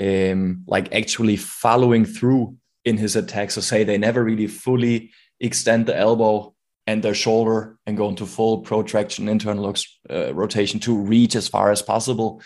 [0.00, 5.10] um, like actually following through in his attack, so say they never really fully
[5.40, 6.54] extend the elbow
[6.86, 9.74] and their shoulder and go into full protraction, internal
[10.10, 12.40] uh, rotation to reach as far as possible.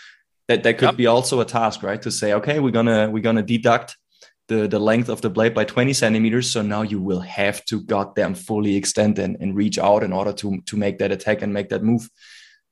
[0.47, 0.97] That that could yep.
[0.97, 2.01] be also a task, right?
[2.01, 3.95] To say, okay, we're gonna we're gonna deduct
[4.49, 6.51] the, the length of the blade by 20 centimeters.
[6.51, 10.33] So now you will have to goddamn fully extend and, and reach out in order
[10.33, 12.09] to, to make that attack and make that move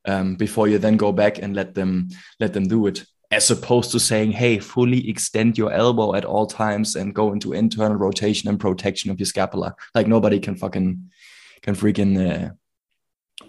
[0.06, 2.10] um, before you then go back and let them
[2.40, 3.06] let them do it.
[3.30, 7.54] As opposed to saying, hey, fully extend your elbow at all times and go into
[7.54, 9.76] internal rotation and protraction of your scapula.
[9.94, 11.12] Like nobody can fucking
[11.62, 12.52] can freaking uh,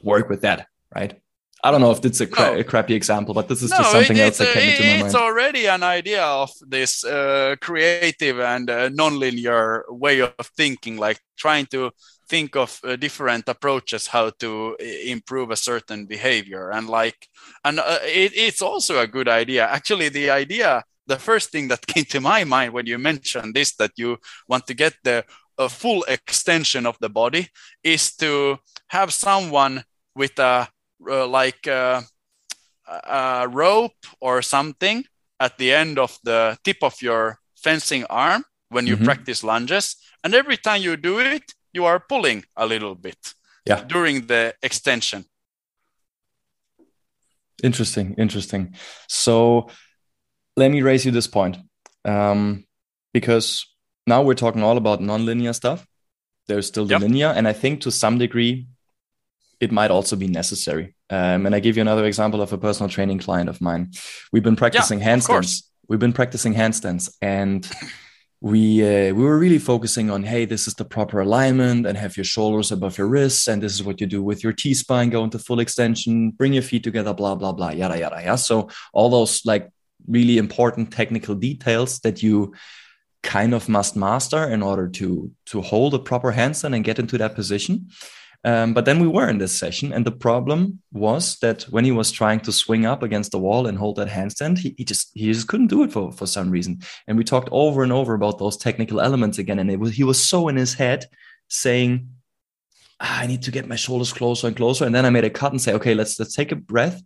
[0.02, 1.20] work with that, right?
[1.64, 2.58] I don't know if it's a, cra- no.
[2.60, 4.88] a crappy example, but this is no, just something it, else that came into my
[4.90, 5.06] mind.
[5.06, 11.18] It's already an idea of this uh, creative and uh, nonlinear way of thinking, like
[11.36, 11.90] trying to
[12.28, 17.26] think of uh, different approaches how to improve a certain behavior, and like,
[17.64, 19.66] and uh, it, it's also a good idea.
[19.66, 23.74] Actually, the idea, the first thing that came to my mind when you mentioned this,
[23.76, 25.24] that you want to get the
[25.68, 27.48] full extension of the body,
[27.82, 28.58] is to
[28.90, 29.82] have someone
[30.14, 30.68] with a
[31.06, 32.02] uh, like uh,
[32.86, 35.04] a rope or something
[35.40, 39.04] at the end of the tip of your fencing arm when you mm-hmm.
[39.04, 39.96] practice lunges.
[40.24, 41.42] And every time you do it,
[41.72, 43.34] you are pulling a little bit
[43.64, 43.84] yeah.
[43.84, 45.24] during the extension.
[47.62, 48.74] Interesting, interesting.
[49.08, 49.68] So
[50.56, 51.56] let me raise you this point.
[52.04, 52.64] Um,
[53.12, 53.66] because
[54.06, 55.86] now we're talking all about nonlinear stuff.
[56.46, 57.02] There's still the yep.
[57.02, 57.28] linear.
[57.28, 58.68] And I think to some degree,
[59.60, 60.94] it might also be necessary.
[61.10, 63.92] Um, and I give you another example of a personal training client of mine.
[64.32, 65.64] We've been practicing yeah, handstands.
[65.88, 67.66] We've been practicing handstands, and
[68.40, 72.16] we uh, we were really focusing on, hey, this is the proper alignment, and have
[72.16, 75.10] your shoulders above your wrists, and this is what you do with your T spine,
[75.10, 78.38] go into full extension, bring your feet together, blah blah blah, yada yada yada.
[78.38, 79.70] So all those like
[80.06, 82.54] really important technical details that you
[83.22, 87.18] kind of must master in order to to hold a proper handstand and get into
[87.18, 87.88] that position.
[88.44, 91.90] Um, but then we were in this session, and the problem was that when he
[91.90, 95.10] was trying to swing up against the wall and hold that handstand, he, he just
[95.14, 96.80] he just couldn't do it for for some reason.
[97.08, 100.04] And we talked over and over about those technical elements again, and it was he
[100.04, 101.06] was so in his head
[101.48, 102.08] saying,
[103.00, 105.30] ah, "I need to get my shoulders closer and closer." And then I made a
[105.30, 107.02] cut and say, "Okay, let's let's take a breath."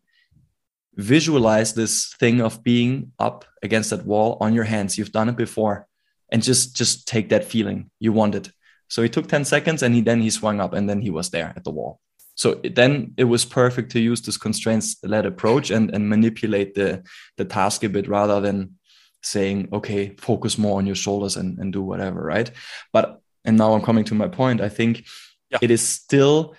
[0.97, 4.99] Visualize this thing of being up against that wall on your hands.
[4.99, 5.89] You've done it before,
[6.31, 7.91] and just just take that feeling.
[8.01, 8.51] You want it
[8.93, 11.31] so he took 10 seconds and he then he swung up and then he was
[11.31, 11.99] there at the wall.
[12.35, 17.03] So then it was perfect to use this constraints led approach and, and manipulate the,
[17.39, 18.75] the task a bit rather than
[19.23, 22.51] saying, okay, focus more on your shoulders and, and do whatever, right?
[22.93, 25.07] But, and now I'm coming to my point, I think
[25.51, 25.57] yeah.
[25.63, 26.55] it is still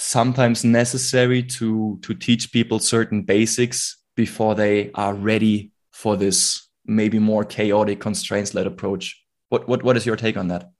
[0.00, 7.20] sometimes necessary to, to teach people certain basics before they are ready for this maybe
[7.20, 9.22] more chaotic constraints led approach.
[9.48, 10.72] What, what, what is your take on that?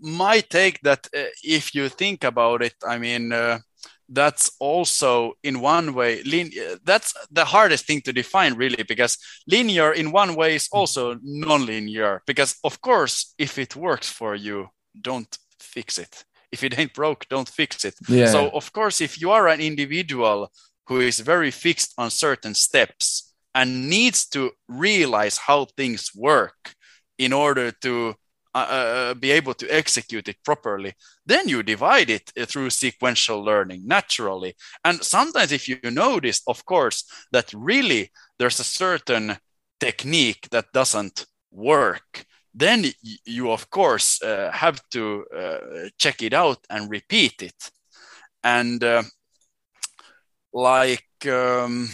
[0.00, 3.58] My take that uh, if you think about it, I mean, uh,
[4.08, 6.52] that's also in one way lin-
[6.84, 9.16] that's the hardest thing to define really because
[9.46, 12.22] linear in one way is also non-linear.
[12.26, 14.68] Because of course if it works for you
[15.00, 16.24] don't fix it.
[16.50, 17.94] If it ain't broke don't fix it.
[18.08, 18.26] Yeah.
[18.26, 20.52] so of course if you are an individual
[20.86, 26.74] who is very fixed on certain steps and needs to realize how things work
[27.18, 28.14] in order to
[28.54, 30.92] uh, uh, be able to execute it properly,
[31.24, 34.54] then you divide it uh, through sequential learning naturally.
[34.84, 39.36] And sometimes, if you notice, of course, that really there's a certain
[39.80, 42.24] technique that doesn't work,
[42.54, 42.84] then
[43.24, 47.70] you, of course, uh, have to uh, check it out and repeat it.
[48.44, 49.02] And uh,
[50.52, 51.88] like, um,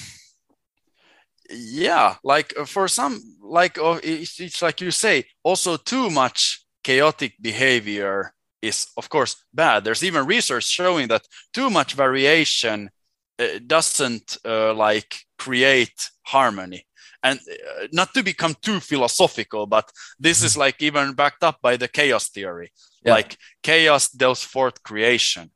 [1.51, 6.65] yeah like uh, for some like uh, it's, it's like you say also too much
[6.85, 8.33] chaotic behavior
[8.63, 11.23] is of course bad there's even research showing that
[11.53, 12.91] too much variation
[13.39, 16.85] uh, doesn't uh, like create harmony
[17.23, 21.77] and uh, not to become too philosophical but this is like even backed up by
[21.77, 22.73] the chaos theory
[23.05, 23.13] yeah.
[23.13, 25.51] like chaos does forth creation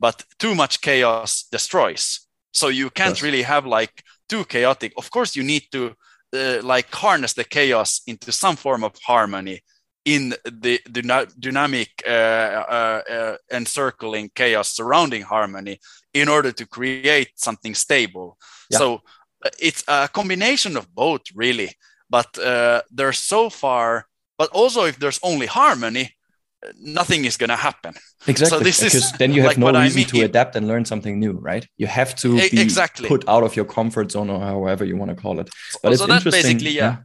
[0.00, 3.22] but too much chaos destroys so you can't yes.
[3.22, 4.92] really have like too chaotic.
[4.96, 5.94] Of course you need to
[6.34, 9.62] uh, like harness the chaos into some form of harmony
[10.04, 15.78] in the, the dynamic uh, uh, uh, encircling chaos surrounding harmony
[16.14, 18.38] in order to create something stable.
[18.70, 18.78] Yeah.
[18.78, 18.94] so
[19.44, 21.70] uh, it's a combination of both really.
[22.10, 24.06] But uh, there's so far
[24.38, 26.14] but also if there's only harmony
[26.80, 27.94] nothing is going to happen.
[28.26, 28.58] Exactly.
[28.58, 30.06] So this because is then you have like no reason I mean.
[30.06, 31.66] to adapt and learn something new, right?
[31.76, 33.08] You have to be exactly.
[33.08, 35.48] put out of your comfort zone or however you want to call it.
[35.82, 36.30] But so it's interesting.
[36.32, 36.82] basically, yeah.
[36.82, 36.96] yeah.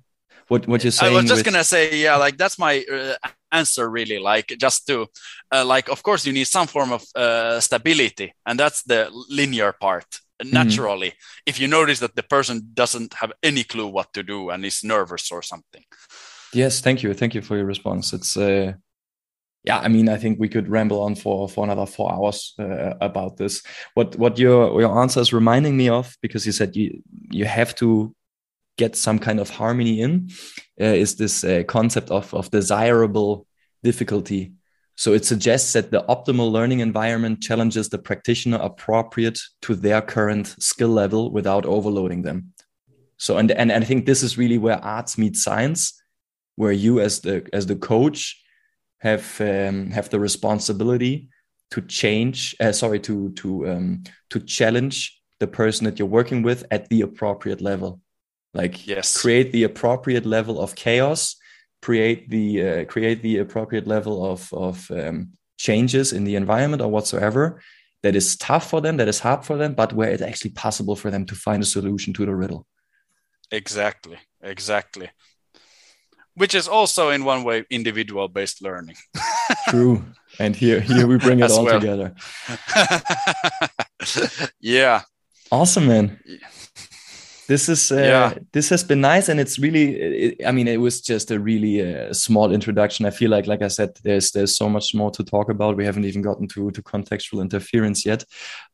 [0.47, 1.13] What what you're saying?
[1.13, 3.15] I was just gonna say, yeah, like that's my uh,
[3.51, 4.19] answer, really.
[4.19, 5.07] Like just to,
[5.51, 9.71] uh, like, of course, you need some form of uh, stability, and that's the linear
[9.71, 10.05] part.
[10.43, 10.53] Mm-hmm.
[10.53, 11.43] Naturally, mm-hmm.
[11.45, 14.83] if you notice that the person doesn't have any clue what to do and is
[14.83, 15.85] nervous or something.
[16.53, 18.13] Yes, thank you, thank you for your response.
[18.13, 18.73] It's uh,
[19.63, 22.95] yeah, I mean, I think we could ramble on for for another four hours uh,
[22.99, 23.63] about this.
[23.93, 27.01] What what your your answer is reminding me of, because you said you
[27.31, 28.13] you have to
[28.77, 30.29] get some kind of harmony in,
[30.81, 33.47] uh, is this uh, concept of of desirable
[33.83, 34.51] difficulty.
[34.95, 40.55] So it suggests that the optimal learning environment challenges the practitioner appropriate to their current
[40.59, 42.53] skill level without overloading them.
[43.17, 45.93] So and and, and I think this is really where arts meet science,
[46.57, 48.42] where you as the as the coach
[49.03, 51.29] have um, have the responsibility
[51.71, 56.65] to change uh, sorry to to um, to challenge the person that you're working with
[56.71, 57.99] at the appropriate level.
[58.53, 59.19] Like yes.
[59.19, 61.35] create the appropriate level of chaos
[61.81, 66.89] create the uh, create the appropriate level of of um, changes in the environment or
[66.89, 67.61] whatsoever
[68.03, 70.95] that is tough for them that is hard for them but where it's actually possible
[70.95, 72.65] for them to find a solution to the riddle.
[73.51, 74.17] Exactly.
[74.41, 75.09] Exactly
[76.35, 78.95] which is also in one way individual based learning.
[79.69, 80.03] True.
[80.39, 81.79] And here here we bring it all well.
[81.79, 82.13] together.
[84.59, 85.03] Yeah.
[85.51, 86.19] Awesome man
[87.53, 88.33] this is uh, yeah.
[88.51, 91.75] this has been nice and it's really it, i mean it was just a really
[91.81, 93.05] uh, small introduction.
[93.05, 95.77] I feel like like i said there's there's so much more to talk about.
[95.77, 98.25] We haven't even gotten to to contextual interference yet.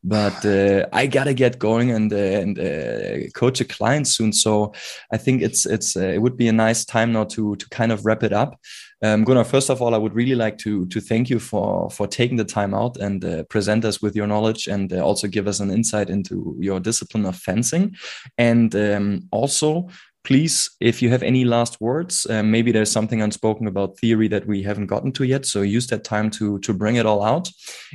[0.02, 4.32] But uh, i gotta get going and uh, and uh, coach a client soon.
[4.32, 4.72] So
[5.12, 7.92] i think it's it's uh, it would be a nice time now to to kind
[7.92, 8.58] of wrap it up
[9.02, 12.06] um, Gunnar, first of all, I would really like to to thank you for for
[12.06, 15.48] taking the time out and uh, present us with your knowledge and uh, also give
[15.48, 17.96] us an insight into your discipline of fencing.
[18.36, 19.88] And um, also,
[20.22, 24.46] please, if you have any last words, uh, maybe there's something unspoken about theory that
[24.46, 25.46] we haven't gotten to yet.
[25.46, 27.50] So use that time to to bring it all out.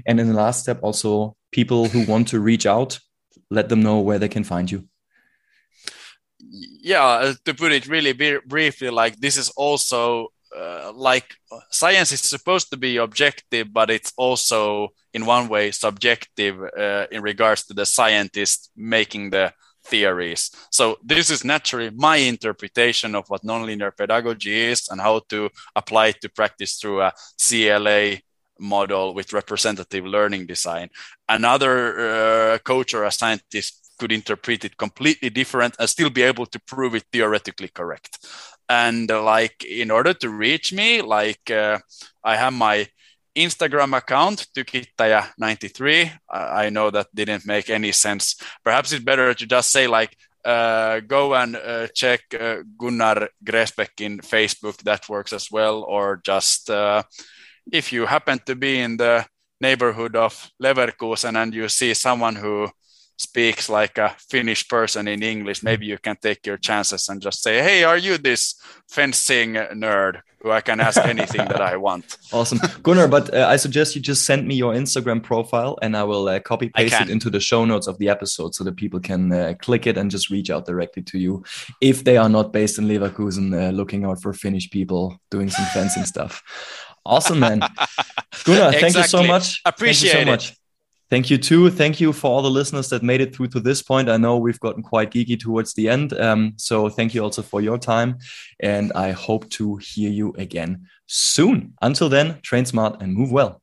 [0.07, 2.99] And in the last step, also people who want to reach out,
[3.51, 4.87] let them know where they can find you
[6.81, 8.13] yeah uh, to put it really
[8.45, 11.35] briefly like this is also uh, like
[11.69, 17.21] science is supposed to be objective, but it's also in one way subjective uh, in
[17.21, 19.53] regards to the scientist making the
[19.85, 20.51] theories.
[20.71, 26.07] So this is naturally my interpretation of what nonlinear pedagogy is and how to apply
[26.07, 28.17] it to practice through a CLA
[28.59, 30.89] model with representative learning design.
[31.29, 36.45] Another uh, coach or a scientist could interpret it completely different and still be able
[36.45, 38.19] to prove it theoretically correct
[38.69, 41.77] and like in order to reach me like uh,
[42.23, 42.87] i have my
[43.35, 48.35] instagram account tukittaja93 i know that didn't make any sense.
[48.63, 53.99] Perhaps it's better to just say like uh, go and uh, check uh, gunnar Gräsbeck
[53.99, 54.77] in facebook.
[54.83, 55.83] That works as well.
[55.83, 57.03] Or just uh,
[57.71, 59.25] if you happen to be in the
[59.59, 62.69] neighborhood of Leverkusen and you see someone who
[63.17, 67.41] speaks like a Finnish person in English, maybe you can take your chances and just
[67.41, 68.55] say, "Hey, are you this
[68.89, 73.07] fencing nerd who I can ask anything that I want?" Awesome, Gunnar.
[73.07, 76.39] But uh, I suggest you just send me your Instagram profile, and I will uh,
[76.39, 79.53] copy paste it into the show notes of the episode so that people can uh,
[79.61, 81.43] click it and just reach out directly to you
[81.81, 85.65] if they are not based in Leverkusen, uh, looking out for Finnish people doing some
[85.73, 86.43] fencing stuff.
[87.05, 87.59] Awesome, man.
[88.45, 88.79] Gunnar, exactly.
[88.81, 89.61] thank you so much.
[89.63, 90.53] Appreciate so much.
[91.09, 91.69] Thank you too.
[91.69, 94.09] Thank you for all the listeners that made it through to this point.
[94.09, 96.13] I know we've gotten quite geeky towards the end.
[96.19, 98.17] Um, so thank you also for your time.
[98.59, 101.73] And I hope to hear you again soon.
[101.81, 103.61] Until then, train smart and move well.